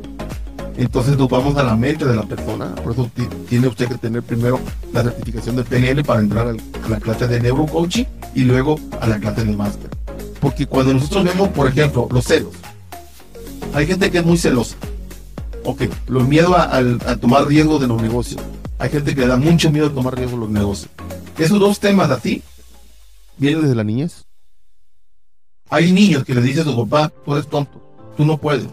Entonces 0.78 1.18
nos 1.18 1.30
vamos 1.30 1.58
a 1.58 1.64
la 1.64 1.76
mente 1.76 2.06
de 2.06 2.16
la 2.16 2.24
persona. 2.24 2.74
Por 2.76 2.94
eso 2.94 3.10
ti- 3.14 3.28
tiene 3.50 3.68
usted 3.68 3.88
que 3.88 3.96
tener 3.96 4.24
primero 4.24 4.60
la 4.94 5.04
certificación 5.04 5.56
del 5.58 5.66
PNL 5.66 6.04
para 6.04 6.22
entrar 6.22 6.48
a 6.48 6.90
la 6.90 7.00
clase 7.00 7.28
de 7.28 7.40
neurocoaching 7.40 8.08
y 8.34 8.42
luego 8.46 8.80
a 9.00 9.06
la 9.08 9.20
clase 9.20 9.44
de 9.44 9.56
máster. 9.56 9.90
Porque 10.42 10.66
cuando 10.66 10.94
nosotros 10.94 11.24
vemos, 11.24 11.50
por 11.50 11.68
ejemplo, 11.68 12.10
los 12.12 12.26
celos, 12.26 12.54
hay 13.74 13.86
gente 13.86 14.12
que 14.12 14.18
es 14.18 14.26
muy 14.26 14.38
celosa. 14.38 14.76
Ok, 15.64 15.84
los 16.08 16.28
miedos 16.28 16.54
a, 16.56 16.78
a 16.78 17.16
tomar 17.16 17.46
riesgos 17.46 17.80
de 17.80 17.88
los 17.88 18.02
negocios. 18.02 18.42
Hay 18.80 18.90
gente 18.90 19.14
que 19.14 19.22
le 19.22 19.28
da 19.28 19.38
mucho 19.38 19.72
miedo 19.72 19.88
a 19.88 19.94
tomar 19.94 20.16
riesgos 20.16 20.34
en 20.34 20.40
los 20.40 20.50
negocios. 20.50 20.90
Esos 21.38 21.60
dos 21.60 21.80
temas 21.80 22.10
así 22.10 22.42
vienen 23.38 23.62
desde 23.62 23.76
la 23.76 23.84
niñez. 23.84 24.26
Hay 25.70 25.92
niños 25.92 26.26
que 26.26 26.34
le 26.34 26.42
dicen 26.42 26.68
a 26.68 26.72
su 26.72 26.88
papá, 26.88 27.14
tú 27.24 27.34
eres 27.34 27.48
tonto, 27.48 27.80
tú 28.18 28.26
no 28.26 28.38
puedes, 28.38 28.66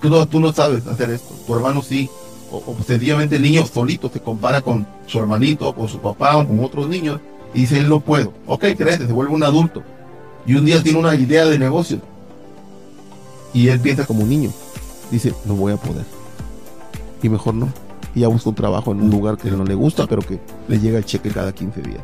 tú 0.00 0.08
no, 0.08 0.26
tú 0.26 0.40
no 0.40 0.52
sabes 0.52 0.86
hacer 0.86 1.10
esto, 1.10 1.34
tu 1.46 1.54
hermano 1.54 1.82
sí. 1.82 2.08
O, 2.52 2.56
o 2.56 2.76
sencillamente 2.84 3.36
el 3.36 3.42
niño 3.42 3.64
solito 3.66 4.10
se 4.12 4.20
compara 4.20 4.60
con 4.60 4.86
su 5.06 5.18
hermanito, 5.18 5.72
con 5.72 5.88
su 5.88 6.00
papá 6.00 6.36
o 6.36 6.46
con 6.46 6.64
otros 6.64 6.88
niños 6.88 7.20
y 7.54 7.60
dice, 7.60 7.78
él 7.78 7.88
no 7.88 8.00
puedo. 8.00 8.32
Ok, 8.46 8.64
crece, 8.76 9.06
se 9.06 9.12
vuelve 9.12 9.34
un 9.34 9.42
adulto. 9.42 9.84
Y 10.46 10.54
un 10.54 10.64
día 10.64 10.82
tiene 10.82 10.98
una 10.98 11.14
idea 11.14 11.44
de 11.46 11.58
negocio. 11.58 12.00
Y 13.52 13.68
él 13.68 13.80
piensa 13.80 14.06
como 14.06 14.22
un 14.22 14.28
niño. 14.28 14.50
Dice, 15.10 15.34
no 15.44 15.54
voy 15.54 15.72
a 15.72 15.76
poder. 15.76 16.04
Y 17.22 17.28
mejor 17.28 17.54
no. 17.54 17.68
Y 18.14 18.20
ya 18.20 18.28
busca 18.28 18.48
un 18.48 18.54
trabajo 18.54 18.92
en 18.92 19.02
un 19.02 19.10
lugar 19.10 19.36
que 19.36 19.50
no 19.50 19.64
le 19.64 19.74
gusta, 19.74 20.06
pero 20.06 20.22
que 20.22 20.40
le 20.68 20.78
llega 20.78 20.98
el 20.98 21.04
cheque 21.04 21.30
cada 21.30 21.52
15 21.52 21.82
días. 21.82 22.02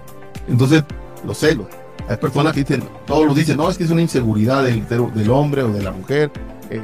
Entonces, 0.49 0.85
los 1.25 1.39
celos. 1.39 1.67
Hay 2.09 2.17
personas 2.19 2.53
que 2.53 2.61
dicen, 2.61 2.85
todos 3.07 3.27
lo 3.27 3.35
dicen, 3.35 3.57
no, 3.57 3.69
es 3.69 3.77
que 3.77 3.85
es 3.85 3.91
una 3.91 4.03
inseguridad 4.03 4.65
del, 4.65 4.87
del 4.89 5.31
hombre 5.31 5.63
o 5.63 5.73
de 5.73 5.83
la 5.83 5.91
mujer, 5.91 6.31
eh, 6.71 6.81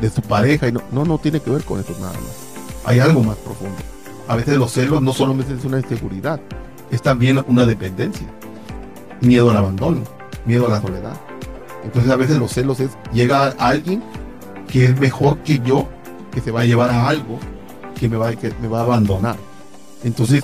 de 0.00 0.10
su 0.10 0.22
pareja. 0.22 0.68
Y 0.68 0.72
no, 0.72 0.82
no, 0.90 1.04
no 1.04 1.18
tiene 1.18 1.40
que 1.40 1.50
ver 1.50 1.62
con 1.62 1.78
eso 1.78 1.92
nada 2.00 2.12
más. 2.12 2.48
Hay 2.84 2.98
algo 2.98 3.22
más 3.22 3.36
profundo. 3.36 3.76
A 4.26 4.36
veces 4.36 4.56
los 4.56 4.72
celos 4.72 5.00
no 5.00 5.12
solamente 5.12 5.54
es 5.54 5.64
una 5.64 5.78
inseguridad, 5.78 6.40
es 6.90 7.00
también 7.00 7.42
una 7.46 7.64
dependencia. 7.64 8.26
Miedo 9.20 9.50
al 9.50 9.56
abandono, 9.56 10.02
miedo 10.48 10.66
a 10.66 10.70
la 10.70 10.80
soledad. 10.80 11.12
Entonces 11.84 12.10
a 12.10 12.16
veces 12.16 12.38
los 12.38 12.50
celos 12.52 12.80
es, 12.80 12.90
llega 13.12 13.54
alguien 13.58 14.02
que 14.66 14.86
es 14.86 14.98
mejor 14.98 15.38
que 15.38 15.60
yo, 15.60 15.86
que 16.32 16.40
se 16.40 16.50
va 16.50 16.62
a 16.62 16.64
llevar 16.64 16.90
a 16.90 17.06
algo 17.06 17.38
que 17.98 18.08
me 18.08 18.16
va, 18.16 18.32
que 18.34 18.52
me 18.60 18.66
va 18.68 18.80
a 18.80 18.82
abandonar. 18.82 19.36
Entonces 20.02 20.42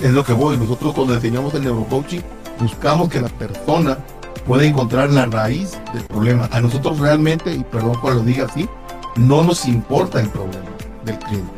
es, 0.00 0.12
lo 0.12 0.24
que 0.24 0.32
voy. 0.34 0.56
Nosotros 0.56 0.94
cuando 0.94 1.14
enseñamos 1.14 1.54
el 1.54 1.64
neurocoaching, 1.64 2.22
buscamos 2.60 3.08
que 3.08 3.20
la 3.20 3.28
persona 3.28 3.98
pueda 4.46 4.64
encontrar 4.64 5.10
la 5.10 5.26
raíz 5.26 5.78
del 5.92 6.02
problema. 6.04 6.48
A 6.52 6.60
nosotros 6.60 6.98
realmente, 6.98 7.52
y 7.54 7.64
perdón 7.64 7.98
por 8.00 8.14
lo 8.14 8.20
diga 8.20 8.44
así, 8.46 8.68
no 9.16 9.42
nos 9.42 9.66
importa 9.66 10.20
el 10.20 10.28
problema 10.28 10.70
del 11.04 11.18
cliente. 11.18 11.52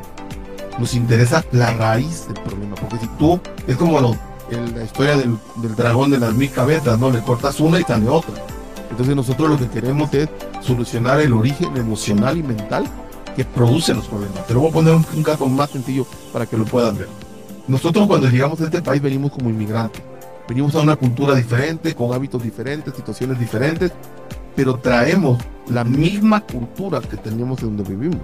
Nos 0.79 0.95
interesa 0.95 1.45
la 1.53 1.73
raíz 1.75 2.27
del 2.29 2.41
problema. 2.43 2.75
Porque 2.77 2.99
si 2.99 3.09
tú, 3.19 3.41
es 3.67 3.77
como 3.77 4.01
lo- 4.01 4.17
el- 4.51 4.75
la 4.75 4.85
historia 4.85 5.17
del, 5.17 5.37
del 5.57 5.75
dragón 5.75 6.11
de 6.11 6.19
las 6.19 6.35
mil 6.35 6.51
cabezas, 6.51 6.99
¿no? 6.99 7.11
Le 7.11 7.21
cortas 7.21 7.59
una 7.61 7.81
y 7.81 7.83
sale 7.83 8.09
otra. 8.09 8.35
Entonces 8.91 9.17
nosotros 9.17 9.51
lo 9.51 9.59
que 9.59 9.69
queremos 9.69 10.13
es 10.15 10.29
solucionar 10.61 11.21
el 11.21 11.33
origen 11.33 11.77
emocional 11.77 12.37
y 12.39 12.43
mental 12.43 12.85
que 13.35 13.45
produce 13.45 13.93
los 13.95 14.07
problemas. 14.07 14.47
Te 14.47 14.55
lo 14.55 14.61
voy 14.61 14.71
a 14.71 14.73
poner 14.73 14.95
un, 14.95 15.05
un 15.15 15.23
caso 15.23 15.47
más 15.47 15.71
sencillo 15.71 16.07
para 16.33 16.47
que 16.47 16.57
lo 16.57 16.65
puedan 16.65 16.97
ver. 16.97 17.09
Nosotros 17.69 18.07
cuando 18.07 18.29
llegamos 18.29 18.61
a 18.61 18.65
este 18.65 18.81
país 18.81 19.03
venimos 19.03 19.33
como 19.33 19.51
inmigrantes. 19.51 20.03
Venimos 20.49 20.75
a 20.77 20.81
una 20.81 20.95
cultura 20.95 21.35
diferente, 21.35 21.95
con 21.95 22.13
hábitos 22.15 22.43
diferentes, 22.43 22.95
situaciones 22.95 23.39
diferentes, 23.41 23.91
pero 24.55 24.77
traemos 24.79 25.43
la 25.69 25.83
misma 25.83 26.41
cultura 26.41 27.01
que 27.01 27.17
teníamos 27.17 27.61
en 27.63 27.77
donde 27.77 27.93
vivimos. 27.95 28.23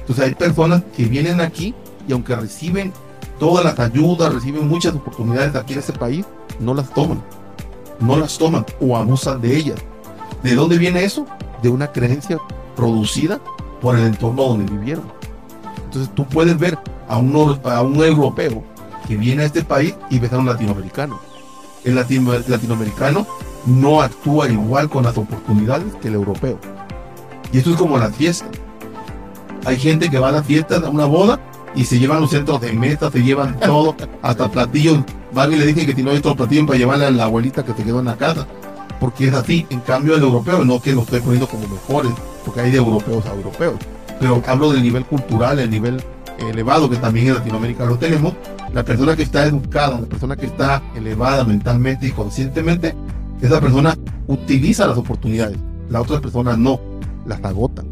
Entonces 0.00 0.24
hay 0.24 0.34
personas 0.34 0.82
que 0.96 1.04
vienen 1.06 1.40
aquí 1.40 1.74
y 2.06 2.12
aunque 2.12 2.36
reciben 2.36 2.92
todas 3.38 3.64
las 3.64 3.78
ayudas, 3.78 4.32
reciben 4.34 4.68
muchas 4.68 4.94
oportunidades 4.94 5.54
aquí 5.54 5.72
en 5.74 5.78
este 5.80 5.92
país, 5.92 6.24
no 6.60 6.74
las 6.74 6.92
toman. 6.92 7.22
No 8.00 8.16
las 8.16 8.36
toman 8.38 8.64
o 8.80 8.96
abusan 8.96 9.40
de 9.40 9.56
ellas. 9.56 9.76
¿De 10.42 10.54
dónde 10.54 10.78
viene 10.78 11.04
eso? 11.04 11.26
De 11.62 11.68
una 11.68 11.92
creencia 11.92 12.38
producida 12.76 13.40
por 13.80 13.96
el 13.96 14.06
entorno 14.06 14.42
donde 14.44 14.70
vivieron. 14.72 15.04
Entonces 15.84 16.12
tú 16.14 16.24
puedes 16.26 16.58
ver 16.58 16.78
a 17.08 17.18
un, 17.18 17.60
a 17.64 17.82
un 17.82 17.96
europeo 18.04 18.62
que 19.06 19.16
viene 19.16 19.42
a 19.42 19.46
este 19.46 19.62
país 19.62 19.94
y 20.10 20.18
ves 20.18 20.32
a 20.32 20.38
un 20.38 20.46
latinoamericano. 20.46 21.20
El 21.84 21.94
latino- 21.94 22.32
latinoamericano 22.48 23.26
no 23.66 24.00
actúa 24.02 24.48
igual 24.48 24.88
con 24.88 25.04
las 25.04 25.16
oportunidades 25.16 25.94
que 26.02 26.08
el 26.08 26.14
europeo. 26.14 26.58
Y 27.52 27.58
esto 27.58 27.70
es 27.70 27.76
como 27.76 27.96
la 27.98 28.10
fiesta. 28.10 28.46
Hay 29.64 29.78
gente 29.78 30.10
que 30.10 30.18
va 30.18 30.28
a 30.28 30.32
la 30.32 30.42
fiesta, 30.42 30.76
a 30.76 30.88
una 30.90 31.04
boda, 31.06 31.38
y 31.74 31.84
se 31.84 31.98
llevan 31.98 32.20
los 32.20 32.30
centros 32.30 32.60
de 32.60 32.72
mesa, 32.72 33.10
se 33.10 33.22
llevan 33.22 33.58
todo, 33.60 33.96
hasta 34.22 34.50
platillos. 34.50 34.98
Van 35.32 35.52
y 35.52 35.56
le 35.56 35.66
dicen 35.66 35.86
que 35.86 36.10
hay 36.10 36.16
otro 36.16 36.36
platillo 36.36 36.66
para 36.66 36.78
llevarle 36.78 37.06
a 37.06 37.10
la 37.10 37.24
abuelita 37.24 37.64
que 37.64 37.72
se 37.74 37.82
quedó 37.82 37.98
en 37.98 38.06
la 38.06 38.16
casa. 38.16 38.46
Porque 39.00 39.26
es 39.26 39.34
así. 39.34 39.66
En 39.70 39.80
cambio, 39.80 40.14
el 40.14 40.22
europeo, 40.22 40.64
no 40.64 40.80
que 40.80 40.92
lo 40.92 41.02
estoy 41.02 41.20
poniendo 41.20 41.48
como 41.48 41.66
mejores, 41.66 42.12
porque 42.44 42.60
hay 42.60 42.70
de 42.70 42.78
europeos 42.78 43.26
a 43.26 43.34
europeos. 43.34 43.76
Pero 44.20 44.40
hablo 44.46 44.72
del 44.72 44.82
nivel 44.82 45.04
cultural, 45.04 45.58
el 45.58 45.70
nivel 45.70 46.02
elevado 46.38 46.88
que 46.88 46.96
también 46.96 47.28
en 47.28 47.34
Latinoamérica 47.34 47.84
lo 47.84 47.98
tenemos. 47.98 48.34
La 48.72 48.84
persona 48.84 49.16
que 49.16 49.22
está 49.22 49.44
educada, 49.44 50.00
la 50.00 50.06
persona 50.06 50.36
que 50.36 50.46
está 50.46 50.82
elevada 50.94 51.44
mentalmente 51.44 52.06
y 52.06 52.10
conscientemente, 52.10 52.94
esa 53.40 53.60
persona 53.60 53.96
utiliza 54.26 54.86
las 54.86 54.96
oportunidades. 54.96 55.58
La 55.90 56.00
otra 56.00 56.20
persona 56.20 56.56
no, 56.56 56.80
las 57.26 57.42
agotan. 57.44 57.86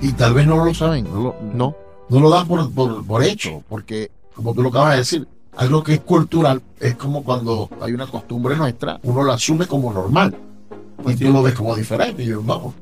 Y 0.00 0.12
tal 0.12 0.34
vez 0.34 0.46
no 0.46 0.64
lo 0.64 0.74
saben, 0.74 1.06
No, 1.54 1.74
no 2.12 2.20
lo 2.20 2.30
dan 2.30 2.46
por, 2.46 2.70
por, 2.72 3.04
por 3.06 3.24
hecho, 3.24 3.62
porque, 3.68 4.10
como 4.34 4.54
tú 4.54 4.62
lo 4.62 4.68
acabas 4.68 4.92
de 4.92 4.98
decir, 4.98 5.28
algo 5.56 5.82
que 5.82 5.94
es 5.94 6.00
cultural 6.00 6.62
es 6.80 6.94
como 6.96 7.22
cuando 7.22 7.68
hay 7.80 7.92
una 7.92 8.06
costumbre 8.06 8.56
nuestra, 8.56 8.98
uno 9.02 9.22
la 9.22 9.34
asume 9.34 9.66
como 9.66 9.92
normal. 9.92 10.34
Y 11.06 11.14
tú 11.16 11.32
lo 11.32 11.42
ves 11.42 11.54
como 11.54 11.74
diferente. 11.74 12.22
Y 12.22 12.26
yo, 12.26 12.42
vamos, 12.42 12.74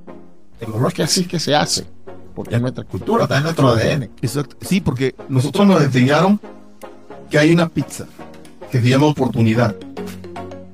el 0.60 0.70
no 0.70 0.88
es 0.88 0.94
que 0.94 1.02
así 1.02 1.22
es 1.22 1.28
que 1.28 1.40
se 1.40 1.54
hace, 1.54 1.86
porque 2.34 2.56
es 2.56 2.60
nuestra 2.60 2.84
cultura, 2.84 3.24
está 3.24 3.38
en 3.38 3.44
nuestro 3.44 3.68
ADN. 3.68 4.10
Exacto. 4.20 4.56
Sí, 4.60 4.80
porque 4.80 5.14
nosotros 5.28 5.66
nos 5.66 5.82
enseñaron 5.82 6.40
que 7.30 7.38
hay 7.38 7.52
una 7.52 7.68
pizza 7.68 8.06
que 8.70 8.80
se 8.80 8.88
llama 8.88 9.06
oportunidad 9.06 9.74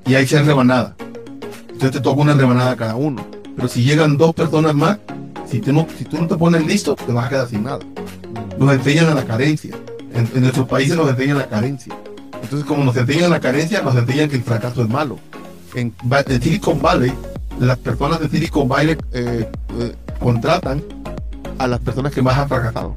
y 0.05 0.15
hay 0.15 0.27
seis 0.27 0.45
rebanadas. 0.45 0.93
Entonces 1.67 1.91
te 1.91 1.99
toca 1.99 2.21
una 2.21 2.33
rebanada 2.33 2.75
cada 2.75 2.95
uno. 2.95 3.25
Pero 3.55 3.67
si 3.67 3.83
llegan 3.83 4.17
dos 4.17 4.35
personas 4.35 4.75
más, 4.75 4.99
si, 5.45 5.59
no, 5.61 5.87
si 5.97 6.05
tú 6.05 6.17
no 6.19 6.27
te 6.27 6.35
pones 6.35 6.65
listo, 6.65 6.95
te 6.95 7.11
vas 7.11 7.25
a 7.25 7.29
quedar 7.29 7.47
sin 7.47 7.63
nada. 7.63 7.79
Nos 8.57 8.73
enseñan 8.73 9.07
a 9.07 9.15
la 9.15 9.25
carencia. 9.25 9.75
En, 10.13 10.29
en 10.33 10.41
nuestros 10.41 10.67
países 10.67 10.95
nos 10.95 11.09
enseñan 11.09 11.37
la 11.37 11.47
carencia. 11.47 11.95
Entonces, 12.41 12.67
como 12.67 12.83
nos 12.83 12.95
enseñan 12.95 13.29
la 13.29 13.39
carencia, 13.39 13.81
nos 13.81 13.95
enseñan 13.95 14.29
que 14.29 14.37
el 14.37 14.43
fracaso 14.43 14.81
es 14.81 14.89
malo. 14.89 15.19
En, 15.75 15.93
en 16.11 16.41
Silicon 16.41 16.81
Valley, 16.81 17.11
las 17.59 17.77
personas 17.77 18.19
de 18.19 18.29
Silicon 18.29 18.67
Valley 18.67 18.97
eh, 19.11 19.49
eh, 19.79 19.95
contratan 20.19 20.81
a 21.59 21.67
las 21.67 21.79
personas 21.79 22.13
que 22.13 22.21
más 22.21 22.37
han 22.37 22.47
fracasado. 22.47 22.95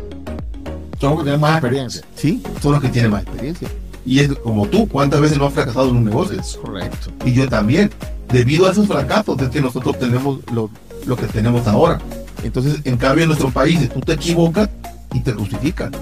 Son 1.01 1.11
los 1.11 1.19
que 1.19 1.25
tienen 1.25 1.41
más 1.41 1.53
experiencia. 1.53 2.03
Sí, 2.15 2.43
son 2.61 2.73
los 2.73 2.81
que 2.81 2.89
tienen 2.89 3.11
más 3.11 3.23
experiencia. 3.23 3.69
Y 4.05 4.21
es 4.21 4.29
como 4.35 4.67
tú, 4.67 4.89
¿cuántas 4.89 5.21
veces 5.21 5.39
no 5.39 5.47
has 5.47 5.55
fracasado 5.55 5.89
en 5.89 5.97
un 5.97 6.05
negocio? 6.05 6.41
Es 6.41 6.57
correcto. 6.57 7.11
Y 7.25 7.33
yo 7.33 7.49
también. 7.49 7.91
Debido 8.29 8.69
a 8.69 8.71
esos 8.71 8.87
fracasos 8.87 9.41
es 9.43 9.49
que 9.49 9.61
nosotros 9.61 9.99
tenemos 9.99 10.39
lo, 10.53 10.71
lo 11.05 11.17
que 11.17 11.27
tenemos 11.27 11.67
ahora. 11.67 11.99
Entonces, 12.45 12.81
en 12.85 12.97
cambio, 12.97 13.25
en 13.25 13.29
nuestros 13.29 13.53
países, 13.53 13.93
tú 13.93 14.01
te 14.01 14.13
equivocas 14.13 14.69
y 15.13 15.21
te 15.21 15.33
justifican. 15.33 15.93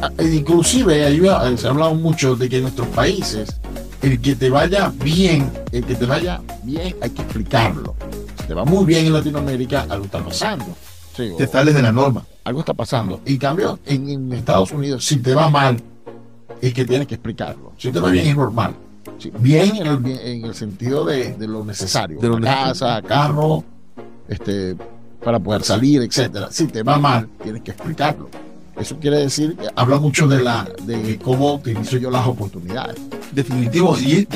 Ah, 0.00 0.10
Inclusive 0.20 1.16
se 1.56 1.66
ha 1.66 1.70
hablado 1.70 1.94
mucho 1.94 2.34
de 2.36 2.48
que 2.48 2.56
en 2.56 2.62
nuestros 2.62 2.88
países 2.88 3.56
el 4.02 4.20
que 4.20 4.34
te 4.34 4.50
vaya 4.50 4.92
bien, 5.02 5.50
el 5.70 5.84
que 5.84 5.94
te 5.94 6.06
vaya 6.06 6.40
bien 6.64 6.96
hay 7.00 7.10
que 7.10 7.22
explicarlo. 7.22 7.94
Si 8.40 8.46
te 8.48 8.54
va 8.54 8.64
muy 8.64 8.84
bien 8.84 9.06
en 9.06 9.12
Latinoamérica, 9.12 9.86
algo 9.88 10.06
está 10.06 10.18
pasando. 10.24 10.66
Sí, 11.16 11.30
Te 11.38 11.46
sales 11.46 11.74
de 11.74 11.82
la 11.82 11.92
norma. 11.92 12.24
algo 12.44 12.60
está 12.60 12.74
pasando. 12.74 13.20
En 13.26 13.36
cambio, 13.36 13.78
en, 13.86 14.08
en 14.08 14.32
Estados 14.32 14.72
Unidos, 14.72 15.04
si 15.04 15.18
te 15.18 15.34
va 15.34 15.48
mal, 15.50 15.76
es 16.60 16.72
que 16.74 16.84
tienes 16.84 17.06
que 17.06 17.14
explicarlo. 17.14 17.72
Si 17.78 17.92
te 17.92 18.00
va 18.00 18.10
bien, 18.10 18.26
es 18.26 18.36
normal. 18.36 18.74
Sí, 19.18 19.30
bien 19.38 19.76
en 19.76 19.86
el, 19.86 19.96
bien- 19.98 20.18
en 20.22 20.44
el 20.46 20.54
sentido 20.54 21.04
de, 21.04 21.34
de 21.34 21.46
lo 21.46 21.64
necesario. 21.64 22.18
De 22.18 22.28
lo 22.28 22.36
Una 22.36 22.54
casa, 22.64 23.00
carro, 23.02 23.62
este, 24.26 24.74
para 25.24 25.38
poder 25.38 25.62
salir, 25.62 26.02
etcétera. 26.02 26.48
Si 26.50 26.66
te 26.66 26.82
va 26.82 26.98
mal, 26.98 27.28
tienes 27.42 27.62
que 27.62 27.70
explicarlo. 27.72 28.28
Eso 28.78 28.96
quiere 28.98 29.18
decir, 29.18 29.54
que 29.56 29.66
habla 29.76 29.98
mucho 29.98 30.26
de 30.26 30.42
la 30.42 30.66
de 30.86 31.18
cómo 31.22 31.54
utilizo 31.54 31.98
yo 31.98 32.10
las 32.10 32.26
oportunidades. 32.26 32.96
Definitivo. 33.30 33.96
Y 33.98 34.26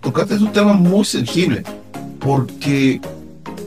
tocaste 0.00 0.34
es 0.34 0.40
un 0.42 0.52
tema 0.52 0.72
muy 0.74 1.04
sensible. 1.04 1.62
Porque 2.20 3.00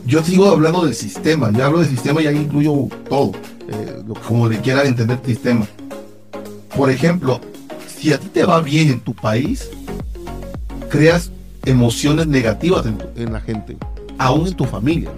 yo 0.05 0.23
sigo 0.23 0.47
hablando 0.49 0.85
del 0.85 0.93
sistema. 0.93 1.51
Yo 1.51 1.65
hablo 1.65 1.79
del 1.79 1.89
sistema 1.89 2.21
y 2.21 2.27
ahí 2.27 2.37
incluyo 2.37 2.87
todo. 3.09 3.31
eh, 3.67 4.03
como 4.27 4.47
le 4.47 4.59
quieran 4.59 4.87
entender 4.87 5.19
sistema. 5.25 5.65
Por 6.75 6.89
ejemplo, 6.89 7.39
si 7.97 8.11
a 8.13 8.19
ti 8.19 8.27
te 8.27 8.43
va 8.45 8.61
bien 8.61 8.89
en 8.89 8.99
tu 8.99 9.13
país, 9.13 9.69
creas 10.89 11.31
emociones 11.65 12.27
negativas 12.27 12.85
en, 12.85 12.97
tu- 12.97 13.07
en 13.15 13.33
la 13.33 13.39
gente, 13.41 13.77
aún 14.17 14.47
en 14.47 14.53
tu 14.53 14.65
familia. 14.65 15.09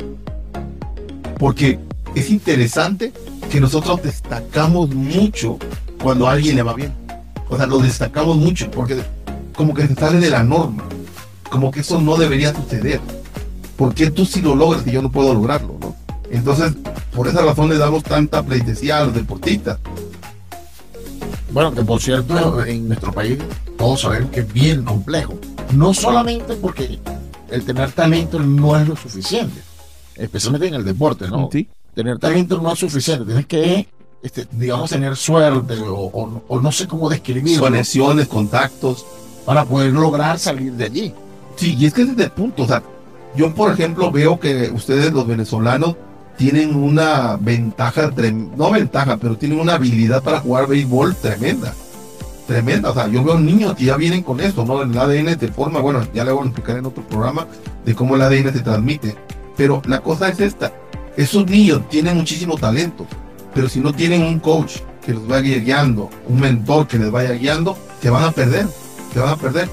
Porque 1.37 1.79
es 2.15 2.29
interesante 2.29 3.11
que 3.49 3.59
nosotros 3.59 4.01
destacamos 4.03 4.89
mucho 4.93 5.57
cuando 6.01 6.27
a 6.27 6.33
alguien 6.33 6.55
le 6.55 6.63
va 6.63 6.73
bien. 6.73 6.93
O 7.49 7.57
sea, 7.57 7.65
lo 7.65 7.79
destacamos 7.79 8.37
mucho 8.37 8.69
porque 8.71 9.01
como 9.55 9.73
que 9.73 9.87
se 9.87 9.95
sale 9.95 10.19
de 10.19 10.29
la 10.29 10.43
norma. 10.43 10.83
Como 11.49 11.71
que 11.71 11.81
eso 11.81 12.01
no 12.01 12.17
debería 12.17 12.53
suceder. 12.53 12.99
¿Por 13.77 13.93
qué 13.93 14.09
tú 14.09 14.25
sí 14.25 14.41
lo 14.41 14.55
logras 14.55 14.85
y 14.87 14.91
yo 14.91 15.01
no 15.01 15.11
puedo 15.11 15.33
lograrlo? 15.33 15.77
¿no? 15.79 15.95
Entonces, 16.29 16.73
por 17.13 17.27
esa 17.27 17.41
razón 17.41 17.69
le 17.69 17.77
damos 17.77 18.03
tanta 18.03 18.43
pleitesía 18.43 18.99
a 18.99 19.05
los 19.05 19.13
deportistas. 19.13 19.77
Bueno, 21.51 21.73
que 21.73 21.83
por 21.83 22.01
cierto, 22.01 22.65
en 22.65 22.87
nuestro 22.87 23.11
país 23.11 23.37
todos 23.77 24.01
sabemos 24.01 24.31
que 24.31 24.39
es 24.39 24.51
bien 24.51 24.83
complejo. 24.83 25.37
No 25.73 25.93
solamente 25.93 26.55
porque 26.55 26.99
el 27.51 27.63
tener 27.65 27.91
talento 27.91 28.39
no 28.39 28.77
es 28.79 28.87
lo 28.87 28.95
suficiente, 28.95 29.61
especialmente 30.15 30.67
en 30.67 30.73
el 30.75 30.85
deporte, 30.85 31.27
¿no? 31.27 31.49
Sí. 31.51 31.67
Tener 31.93 32.17
talento 32.19 32.59
no 32.61 32.73
es 32.73 32.79
suficiente, 32.79 33.25
tienes 33.25 33.45
que, 33.45 33.87
este, 34.23 34.47
digamos, 34.51 34.89
tener 34.89 35.15
suerte 35.15 35.79
o, 35.79 35.93
o- 35.95 36.43
o 36.47 36.59
no 36.61 36.71
sé 36.71 36.87
cómo 36.87 37.09
describirlo 37.09 37.61
Conexiones, 37.63 38.27
contactos. 38.27 39.05
para 39.45 39.65
poder 39.65 39.91
lograr 39.93 40.39
salir 40.39 40.73
de 40.73 40.85
allí. 40.85 41.13
Sí, 41.55 41.75
y 41.77 41.85
es 41.85 41.93
que 41.93 42.01
es 42.03 42.09
el 42.17 42.31
punto. 42.31 42.63
O 42.63 42.67
sea, 42.67 42.81
yo, 43.35 43.53
por 43.53 43.71
ejemplo, 43.71 44.09
veo 44.11 44.39
que 44.39 44.71
ustedes, 44.73 45.11
los 45.13 45.27
venezolanos, 45.27 45.95
tienen 46.37 46.75
una 46.75 47.37
ventaja, 47.39 48.09
trem- 48.09 48.49
no 48.55 48.71
ventaja, 48.71 49.17
pero 49.17 49.37
tienen 49.37 49.59
una 49.59 49.73
habilidad 49.75 50.23
para 50.23 50.39
jugar 50.39 50.67
béisbol 50.67 51.15
tremenda. 51.15 51.73
Tremenda. 52.47 52.89
O 52.89 52.93
sea, 52.93 53.07
yo 53.07 53.23
veo 53.23 53.39
niños 53.39 53.75
que 53.75 53.85
ya 53.85 53.97
vienen 53.97 54.23
con 54.23 54.39
esto, 54.39 54.65
¿no? 54.65 54.81
El 54.81 54.97
ADN 54.97 55.35
te 55.37 55.47
forma, 55.49 55.79
bueno, 55.79 56.01
ya 56.13 56.23
luego 56.23 56.41
lo 56.41 56.47
explicaré 56.47 56.79
en 56.79 56.85
otro 56.87 57.03
programa 57.03 57.45
de 57.85 57.93
cómo 57.95 58.15
el 58.15 58.21
ADN 58.23 58.51
se 58.51 58.59
transmite. 58.61 59.15
Pero 59.55 59.81
la 59.85 60.01
cosa 60.01 60.29
es 60.29 60.39
esta. 60.39 60.73
Esos 61.15 61.45
niños 61.45 61.87
tienen 61.89 62.17
muchísimo 62.17 62.57
talento, 62.57 63.05
pero 63.53 63.69
si 63.69 63.79
no 63.79 63.93
tienen 63.93 64.23
un 64.23 64.39
coach 64.39 64.77
que 65.05 65.13
los 65.13 65.27
vaya 65.27 65.57
guiando, 65.57 66.09
un 66.27 66.39
mentor 66.39 66.87
que 66.87 66.97
les 66.97 67.11
vaya 67.11 67.33
guiando, 67.33 67.77
se 68.01 68.09
van 68.09 68.23
a 68.23 68.31
perder, 68.31 68.67
se 69.13 69.19
van 69.19 69.29
a 69.29 69.35
perder. 69.35 69.69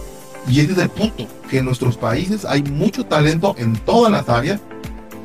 Y 0.48 0.60
ese 0.60 0.72
es 0.72 0.78
el 0.78 0.90
punto, 0.90 1.26
que 1.48 1.58
en 1.58 1.64
nuestros 1.64 1.96
países 1.96 2.44
hay 2.44 2.62
mucho 2.62 3.04
talento 3.04 3.54
en 3.58 3.74
todas 3.74 4.12
las 4.12 4.28
áreas, 4.28 4.60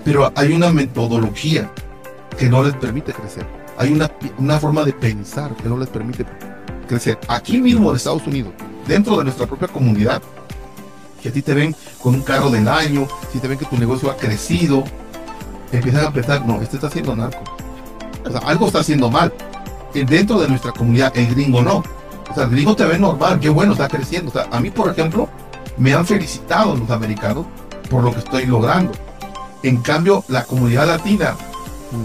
pero 0.03 0.31
hay 0.35 0.53
una 0.53 0.71
metodología 0.71 1.69
que 2.37 2.49
no 2.49 2.63
les 2.63 2.73
permite 2.75 3.13
crecer. 3.13 3.45
Hay 3.77 3.91
una, 3.91 4.09
una 4.37 4.59
forma 4.59 4.83
de 4.83 4.93
pensar 4.93 5.53
que 5.55 5.67
no 5.67 5.77
les 5.77 5.89
permite 5.89 6.25
crecer. 6.87 7.19
Aquí 7.27 7.59
mismo 7.59 7.89
en 7.89 7.97
Estados 7.97 8.25
Unidos, 8.27 8.53
dentro 8.87 9.17
de 9.17 9.25
nuestra 9.25 9.47
propia 9.47 9.67
comunidad, 9.67 10.21
Si 11.25 11.29
a 11.29 11.33
ti 11.33 11.41
te 11.41 11.55
ven 11.55 11.75
con 12.03 12.13
un 12.13 12.21
carro 12.21 12.51
del 12.51 12.67
año, 12.67 13.07
si 13.33 13.39
te 13.39 13.47
ven 13.47 13.57
que 13.57 13.65
tu 13.65 13.77
negocio 13.79 14.11
ha 14.11 14.15
crecido, 14.15 14.83
empiezan 15.71 16.05
a 16.05 16.11
pensar, 16.13 16.45
no, 16.45 16.61
este 16.61 16.75
está 16.75 16.85
haciendo 16.85 17.15
narco. 17.15 17.39
O 18.23 18.29
sea, 18.29 18.41
algo 18.41 18.67
está 18.67 18.81
haciendo 18.81 19.09
mal. 19.09 19.33
Eh, 19.95 20.05
Dentro 20.07 20.39
de 20.39 20.47
nuestra 20.47 20.71
comunidad, 20.71 21.11
el 21.17 21.33
gringo 21.33 21.63
no. 21.63 21.77
O 22.29 22.33
sea, 22.35 22.43
el 22.43 22.51
gringo 22.51 22.75
te 22.75 22.85
ve 22.85 22.99
normal, 22.99 23.39
qué 23.39 23.49
bueno, 23.49 23.71
está 23.71 23.87
creciendo. 23.87 24.29
O 24.29 24.33
sea, 24.33 24.47
a 24.51 24.59
mí, 24.59 24.69
por 24.69 24.87
ejemplo, 24.91 25.27
me 25.77 25.95
han 25.95 26.05
felicitado 26.05 26.75
los 26.75 26.91
americanos 26.91 27.47
por 27.89 28.03
lo 28.03 28.11
que 28.13 28.19
estoy 28.19 28.45
logrando. 28.45 28.91
En 29.63 29.77
cambio, 29.77 30.23
la 30.27 30.43
comunidad 30.43 30.85
latina 30.85 31.35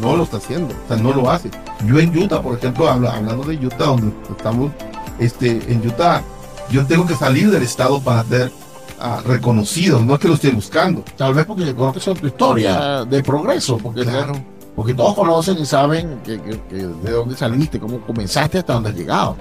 no 0.01 0.17
lo 0.17 0.23
está 0.23 0.39
haciendo, 0.39 0.75
o 0.87 0.89
sea, 0.89 0.97
no 0.97 1.13
lo 1.13 1.31
hace. 1.31 1.51
Yo 1.85 1.99
en 1.99 2.17
Utah, 2.17 2.41
por 2.41 2.57
ejemplo, 2.57 2.89
habla- 2.89 3.17
hablando 3.17 3.45
de 3.45 3.57
Utah, 3.67 3.85
donde 3.85 4.15
estamos, 4.31 4.73
este, 5.19 5.51
en 5.71 5.87
Utah, 5.87 6.23
yo 6.71 6.87
tengo 6.87 7.07
que 7.07 7.17
salir 7.17 7.51
del 7.51 7.65
estado 7.65 8.01
para 8.01 8.25
ser 8.25 8.51
ah, 9.01 9.21
reconocido, 9.27 10.01
no 10.05 10.15
es 10.15 10.21
que 10.21 10.29
lo 10.29 10.35
esté 10.35 10.51
buscando. 10.51 11.03
Tal 11.17 11.35
vez 11.35 11.45
porque 11.47 11.75
conocen 11.75 12.15
tu 12.17 12.27
historia 12.27 13.05
de 13.05 13.23
progreso, 13.23 13.79
porque, 13.79 14.05
porque 14.77 14.95
todos 14.95 15.15
conocen 15.15 15.59
y 15.59 15.67
saben 15.67 16.21
que, 16.25 16.41
que- 16.41 16.61
que 16.69 16.77
de 16.87 17.11
dónde 17.11 17.37
saliste, 17.37 17.79
cómo 17.81 18.01
comenzaste 18.01 18.59
hasta 18.59 18.75
dónde 18.75 18.91
has 18.91 18.95
llegado. 18.97 19.37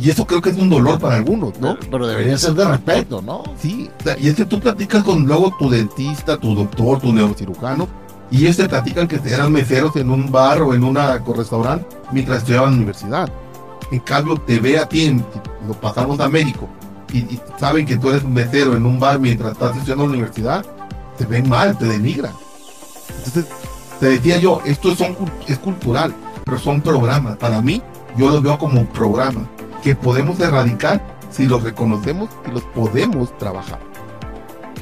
Y 0.00 0.10
eso 0.10 0.26
creo 0.26 0.42
que 0.42 0.50
es 0.50 0.56
un 0.58 0.68
dolor 0.68 0.98
para 0.98 1.16
algunos, 1.16 1.58
¿no? 1.60 1.76
Pero, 1.76 1.90
pero 1.90 2.06
debería 2.08 2.36
ser 2.36 2.54
de 2.54 2.64
respeto, 2.64 3.22
¿no? 3.22 3.44
Sí, 3.60 3.88
y 4.20 4.28
es 4.28 4.34
que 4.34 4.44
tú 4.44 4.58
platicas 4.58 5.04
con 5.04 5.24
luego 5.24 5.54
tu 5.58 5.70
dentista, 5.70 6.36
tu 6.36 6.54
doctor, 6.54 7.00
tu 7.00 7.12
neurocirujano, 7.12 7.86
y 8.30 8.38
ellos 8.44 8.56
te 8.56 8.68
platican 8.68 9.06
que 9.06 9.20
eran 9.24 9.52
meseros 9.52 9.94
en 9.94 10.10
un 10.10 10.32
bar 10.32 10.62
o 10.62 10.74
en 10.74 10.82
un 10.82 10.96
restaurante 11.36 11.86
mientras 12.10 12.38
estudiaban 12.38 12.70
en 12.70 12.74
la 12.74 12.76
universidad. 12.78 13.28
En 13.92 14.00
cambio, 14.00 14.36
te 14.38 14.58
ve 14.58 14.78
a 14.80 14.88
ti, 14.88 15.04
en- 15.06 15.24
lo 15.68 15.74
pasamos 15.74 16.18
a 16.18 16.28
médico, 16.28 16.68
y, 17.12 17.18
y 17.18 17.40
saben 17.58 17.86
que 17.86 17.96
tú 17.96 18.10
eres 18.10 18.24
un 18.24 18.32
mesero 18.32 18.76
en 18.76 18.86
un 18.86 18.98
bar 18.98 19.18
mientras 19.18 19.52
estás 19.52 19.76
estudiando 19.76 20.04
en 20.04 20.10
la 20.10 20.16
universidad, 20.16 20.64
te 21.16 21.26
ven 21.26 21.48
mal, 21.48 21.76
te 21.78 21.86
denigran. 21.86 22.32
Entonces, 23.18 23.46
te 24.00 24.06
decía 24.06 24.38
yo, 24.38 24.60
esto 24.64 24.94
son 24.94 25.16
es 25.46 25.58
cultural, 25.58 26.14
pero 26.44 26.58
son 26.58 26.80
programas. 26.80 27.36
Para 27.36 27.60
mí, 27.60 27.82
yo 28.16 28.30
los 28.30 28.42
veo 28.42 28.58
como 28.58 28.84
programas 28.86 29.44
que 29.82 29.94
podemos 29.94 30.38
erradicar 30.40 31.02
si 31.30 31.46
los 31.46 31.62
reconocemos 31.62 32.30
y 32.46 32.52
los 32.52 32.62
podemos 32.64 33.36
trabajar. 33.38 33.80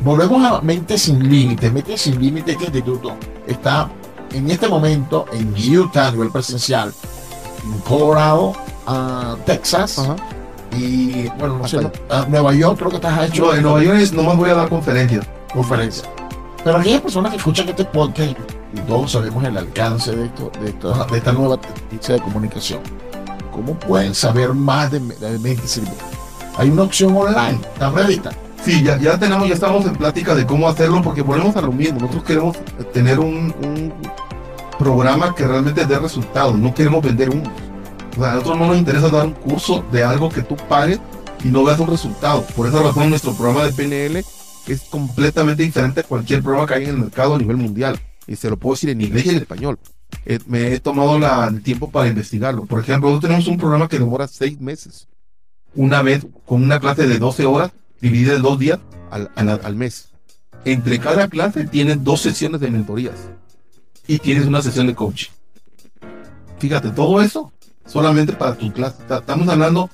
Volvemos 0.02 0.44
a 0.44 0.60
Mente 0.60 0.98
Sin 0.98 1.28
Límites. 1.30 1.72
Mente 1.72 1.96
Sin 1.96 2.20
Límites, 2.20 2.54
este 2.54 2.66
instituto 2.66 3.14
está 3.46 3.88
en 4.32 4.50
este 4.50 4.68
momento 4.68 5.26
en 5.32 5.54
Utah 5.78 6.08
a 6.08 6.10
nivel 6.10 6.30
presencial, 6.30 6.92
en 7.64 7.78
Colorado, 7.80 8.54
ah, 8.86 9.36
Texas 9.44 10.00
y, 10.76 11.28
bueno, 11.38 11.58
no 11.58 11.68
sé, 11.68 11.78
Hasta 11.78 11.90
ah, 12.10 12.26
Nueva 12.28 12.54
York, 12.54 12.78
creo 12.78 12.90
que 12.90 12.96
estás 12.96 13.26
hecho 13.28 13.34
Yo 13.46 13.54
en 13.54 13.62
Nueva 13.62 13.82
York 13.82 13.98
es, 13.98 14.12
nomás 14.12 14.36
voy 14.36 14.50
a 14.50 14.54
dar 14.54 14.68
conferencias. 14.68 15.26
conferencia. 15.52 16.04
Pero 16.64 16.76
aquellas 16.78 17.00
personas 17.00 17.30
que 17.32 17.38
escuchan 17.38 17.68
este 17.68 17.84
podcast, 17.84 18.30
y 18.74 18.80
todos 18.86 19.12
sabemos 19.12 19.44
el 19.44 19.56
alcance 19.56 20.14
de, 20.14 20.26
esto, 20.26 20.50
de, 20.62 20.70
esto- 20.70 21.06
de 21.10 21.18
esta 21.18 21.32
nueva 21.32 21.58
tendencia 21.60 22.14
de 22.14 22.20
comunicación, 22.22 22.80
¿cómo 23.50 23.74
pueden 23.74 24.14
saber 24.14 24.54
más 24.54 24.90
de, 24.90 25.00
de? 25.00 25.60
Hay 26.56 26.70
una 26.70 26.82
opción 26.82 27.16
online, 27.16 27.58
está 27.74 27.90
revista. 27.90 28.30
Sí, 28.64 28.82
ya, 28.82 28.96
ya 28.98 29.18
tenemos, 29.18 29.48
ya 29.48 29.54
estamos 29.54 29.84
en 29.86 29.96
plática 29.96 30.34
de 30.36 30.46
cómo 30.46 30.68
hacerlo 30.68 31.02
porque 31.02 31.20
volvemos 31.22 31.56
a 31.56 31.60
lo 31.62 31.72
mismo. 31.72 31.98
Nosotros 31.98 32.22
queremos 32.22 32.56
tener 32.92 33.18
un, 33.18 33.52
un 33.64 33.92
programa 34.78 35.34
que 35.34 35.46
realmente 35.46 35.84
dé 35.84 35.98
resultados, 35.98 36.56
no 36.56 36.72
queremos 36.72 37.02
vender 37.02 37.30
humos. 37.30 37.50
O 38.12 38.20
sea, 38.20 38.32
a 38.32 38.34
nosotros 38.34 38.58
no 38.58 38.66
nos 38.68 38.76
interesa 38.78 39.08
dar 39.08 39.26
un 39.26 39.32
curso 39.32 39.84
de 39.90 40.04
algo 40.04 40.28
que 40.28 40.42
tú 40.42 40.56
pagues 40.68 41.00
y 41.44 41.48
no 41.48 41.64
veas 41.64 41.80
un 41.80 41.88
resultado. 41.88 42.42
Por 42.56 42.68
esa 42.68 42.82
razón 42.82 43.10
nuestro 43.10 43.34
programa 43.34 43.64
de 43.64 43.72
PNL 43.72 44.24
es 44.66 44.80
completamente 44.90 45.62
diferente 45.62 46.00
a 46.00 46.04
cualquier 46.04 46.42
programa 46.42 46.66
que 46.66 46.74
hay 46.74 46.84
en 46.84 46.90
el 46.90 46.98
mercado 46.98 47.34
a 47.34 47.38
nivel 47.38 47.56
mundial. 47.56 47.98
Y 48.26 48.36
se 48.36 48.48
lo 48.50 48.56
puedo 48.56 48.74
decir 48.74 48.90
en 48.90 49.00
inglés 49.00 49.26
y 49.26 49.30
en 49.30 49.36
español. 49.36 49.78
Eh, 50.26 50.38
me 50.46 50.72
he 50.72 50.78
tomado 50.78 51.18
la- 51.18 51.48
el 51.48 51.62
tiempo 51.62 51.90
para 51.90 52.06
investigarlo. 52.08 52.66
Por 52.66 52.80
ejemplo, 52.80 53.08
nosotros 53.08 53.28
tenemos 53.30 53.48
un 53.48 53.56
programa 53.58 53.88
que 53.88 53.98
demora 53.98 54.28
seis 54.28 54.60
meses. 54.60 55.08
Una 55.74 56.02
vez 56.02 56.26
con 56.46 56.62
una 56.62 56.78
clase 56.78 57.06
de 57.08 57.18
12 57.18 57.46
horas 57.46 57.72
dividida 58.00 58.34
en 58.36 58.42
dos 58.42 58.58
días 58.58 58.78
al, 59.10 59.30
al- 59.34 59.60
al 59.64 59.74
mes. 59.74 60.10
Entre 60.64 61.00
cada 61.00 61.28
clase 61.28 61.64
tienes 61.66 62.04
dos 62.04 62.20
sesiones 62.20 62.60
de 62.60 62.70
mentorías 62.70 63.16
y 64.06 64.18
tienes 64.18 64.46
una 64.46 64.60
sesión 64.62 64.86
de 64.86 64.94
coaching. 64.94 65.30
Fíjate, 66.58 66.90
todo 66.90 67.20
eso 67.22 67.52
solamente 67.92 68.32
para 68.32 68.54
tu 68.54 68.72
clase. 68.72 69.02
Ta- 69.06 69.18
Estamos 69.18 69.48
hablando 69.48 69.90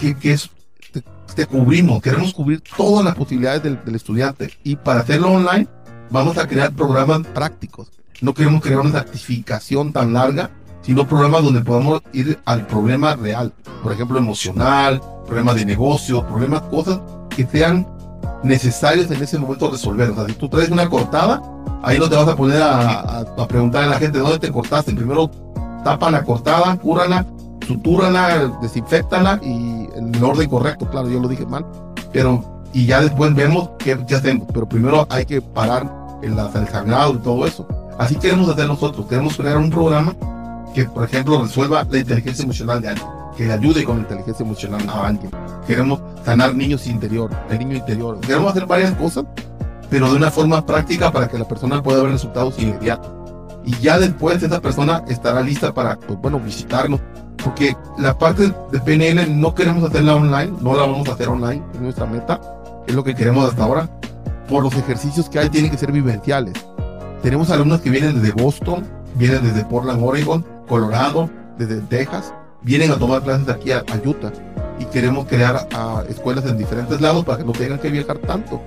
que, 0.00 0.14
que 0.16 0.32
es, 0.32 0.50
te, 0.92 1.02
te 1.34 1.46
cubrimos, 1.46 2.02
queremos 2.02 2.32
cubrir 2.34 2.62
todas 2.76 3.04
las 3.04 3.14
posibilidades 3.14 3.62
del, 3.62 3.82
del 3.84 3.94
estudiante 3.94 4.52
y 4.64 4.76
para 4.76 5.00
hacerlo 5.00 5.30
online 5.32 5.68
vamos 6.10 6.36
a 6.38 6.46
crear 6.46 6.72
programas 6.72 7.20
prácticos. 7.28 7.90
No 8.20 8.32
queremos 8.34 8.62
crear 8.62 8.80
una 8.80 8.90
certificación 8.92 9.92
tan 9.92 10.12
larga, 10.12 10.50
sino 10.82 11.06
programas 11.06 11.42
donde 11.44 11.60
podamos 11.60 12.02
ir 12.12 12.38
al 12.46 12.66
problema 12.66 13.14
real. 13.14 13.52
Por 13.82 13.92
ejemplo, 13.92 14.18
emocional, 14.18 15.00
problemas 15.26 15.56
de 15.56 15.64
negocio, 15.66 16.26
problemas, 16.26 16.62
cosas 16.62 17.00
que 17.28 17.46
sean 17.46 17.86
necesarias 18.42 19.10
en 19.10 19.22
ese 19.22 19.38
momento 19.38 19.70
resolver. 19.70 20.10
O 20.10 20.14
sea, 20.14 20.26
si 20.26 20.32
tú 20.34 20.48
traes 20.48 20.70
una 20.70 20.88
cortada, 20.88 21.42
ahí 21.82 21.98
no 21.98 22.08
te 22.08 22.16
vas 22.16 22.28
a 22.28 22.36
poner 22.36 22.62
a, 22.62 23.00
a, 23.00 23.20
a 23.20 23.48
preguntar 23.48 23.84
a 23.84 23.88
la 23.88 23.98
gente 23.98 24.18
dónde 24.18 24.38
te 24.38 24.50
cortaste. 24.50 24.92
Primero 24.94 25.30
tapa 25.86 26.10
la 26.10 26.24
cortada, 26.24 26.76
cúrala, 26.78 27.24
sutúrala, 27.64 28.50
desinfectala 28.60 29.38
y 29.40 29.88
en 29.94 30.12
el 30.12 30.24
orden 30.24 30.50
correcto, 30.50 30.90
claro, 30.90 31.08
yo 31.08 31.20
lo 31.20 31.28
dije 31.28 31.46
mal, 31.46 31.64
pero 32.12 32.64
y 32.72 32.86
ya 32.86 33.00
después 33.00 33.32
vemos 33.36 33.70
qué, 33.78 33.96
qué 34.04 34.16
hacemos. 34.16 34.48
Pero 34.52 34.68
primero 34.68 35.06
hay 35.08 35.24
que 35.24 35.40
parar 35.40 35.88
el, 36.22 36.32
el 36.32 36.68
sangrado 36.68 37.14
y 37.14 37.18
todo 37.18 37.46
eso. 37.46 37.68
Así 37.98 38.16
queremos 38.16 38.48
hacer 38.48 38.66
nosotros, 38.66 39.06
queremos 39.06 39.36
crear 39.36 39.58
un 39.58 39.70
programa 39.70 40.12
que, 40.74 40.86
por 40.86 41.04
ejemplo, 41.04 41.40
resuelva 41.40 41.86
la 41.88 41.98
inteligencia 41.98 42.42
emocional 42.42 42.82
de 42.82 42.88
alguien, 42.88 43.08
que 43.36 43.44
le 43.46 43.52
ayude 43.52 43.84
con 43.84 43.98
la 43.98 44.02
inteligencia 44.02 44.44
emocional 44.44 44.90
a 44.90 45.06
alguien. 45.06 45.30
Queremos 45.68 46.00
sanar 46.24 46.52
niños 46.52 46.84
interior, 46.88 47.30
el 47.48 47.60
niño 47.60 47.76
interior. 47.76 48.18
Queremos 48.22 48.50
hacer 48.50 48.66
varias 48.66 48.92
cosas, 48.94 49.24
pero 49.88 50.10
de 50.10 50.16
una 50.16 50.32
forma 50.32 50.66
práctica 50.66 51.12
para 51.12 51.28
que 51.28 51.38
la 51.38 51.46
persona 51.46 51.80
pueda 51.80 52.02
ver 52.02 52.10
resultados 52.10 52.58
inmediatos. 52.58 53.15
Y 53.66 53.72
ya 53.80 53.98
después 53.98 54.42
esa 54.42 54.60
persona 54.62 55.02
estará 55.08 55.42
lista 55.42 55.74
para, 55.74 55.96
pues 55.96 56.18
bueno, 56.20 56.38
visitarnos. 56.38 57.00
Porque 57.42 57.76
la 57.98 58.16
parte 58.16 58.52
de 58.72 58.80
PNL 58.80 59.38
no 59.38 59.54
queremos 59.54 59.84
hacerla 59.84 60.14
online, 60.14 60.52
no 60.60 60.74
la 60.74 60.82
vamos 60.82 61.08
a 61.08 61.12
hacer 61.12 61.28
online, 61.28 61.62
es 61.74 61.80
nuestra 61.80 62.06
meta, 62.06 62.40
es 62.86 62.94
lo 62.94 63.04
que 63.04 63.14
queremos 63.14 63.48
hasta 63.48 63.64
ahora. 63.64 63.90
Por 64.48 64.62
los 64.62 64.74
ejercicios 64.74 65.28
que 65.28 65.40
hay, 65.40 65.50
tienen 65.50 65.70
que 65.70 65.76
ser 65.76 65.90
vivenciales. 65.90 66.54
Tenemos 67.22 67.50
alumnos 67.50 67.80
que 67.80 67.90
vienen 67.90 68.22
desde 68.22 68.40
Boston, 68.40 68.86
vienen 69.16 69.42
desde 69.42 69.64
Portland, 69.64 70.02
Oregon, 70.02 70.44
Colorado, 70.68 71.28
desde 71.58 71.80
Texas, 71.80 72.32
vienen 72.62 72.92
a 72.92 72.96
tomar 72.96 73.22
clases 73.22 73.48
aquí 73.48 73.72
a, 73.72 73.78
a 73.78 74.08
Utah 74.08 74.32
y 74.78 74.84
queremos 74.86 75.26
crear 75.26 75.66
escuelas 76.08 76.44
en 76.46 76.58
diferentes 76.58 77.00
lados 77.00 77.24
para 77.24 77.38
que 77.38 77.44
no 77.44 77.52
tengan 77.52 77.78
que 77.78 77.90
viajar 77.90 78.18
tanto. 78.18 78.60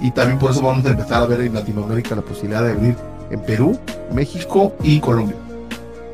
Y 0.00 0.10
también 0.10 0.38
por 0.38 0.50
eso 0.50 0.62
vamos 0.62 0.84
a 0.86 0.90
empezar 0.90 1.22
a 1.22 1.26
ver 1.26 1.42
en 1.42 1.54
Latinoamérica 1.54 2.16
la 2.16 2.22
posibilidad 2.22 2.64
de 2.64 2.72
abrir 2.72 2.96
en 3.30 3.40
Perú, 3.40 3.78
México 4.12 4.74
y 4.82 5.00
Colombia. 5.00 5.36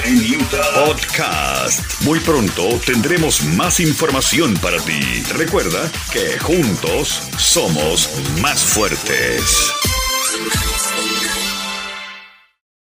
En 0.03 0.41
Utah. 0.41 0.85
Podcast. 0.85 2.01
Muy 2.01 2.19
pronto 2.19 2.67
tendremos 2.85 3.45
más 3.45 3.79
información 3.79 4.55
para 4.55 4.77
ti. 4.77 5.23
Recuerda 5.37 5.89
que 6.11 6.37
juntos 6.37 7.21
somos 7.37 8.09
más 8.41 8.65
fuertes. 8.65 9.71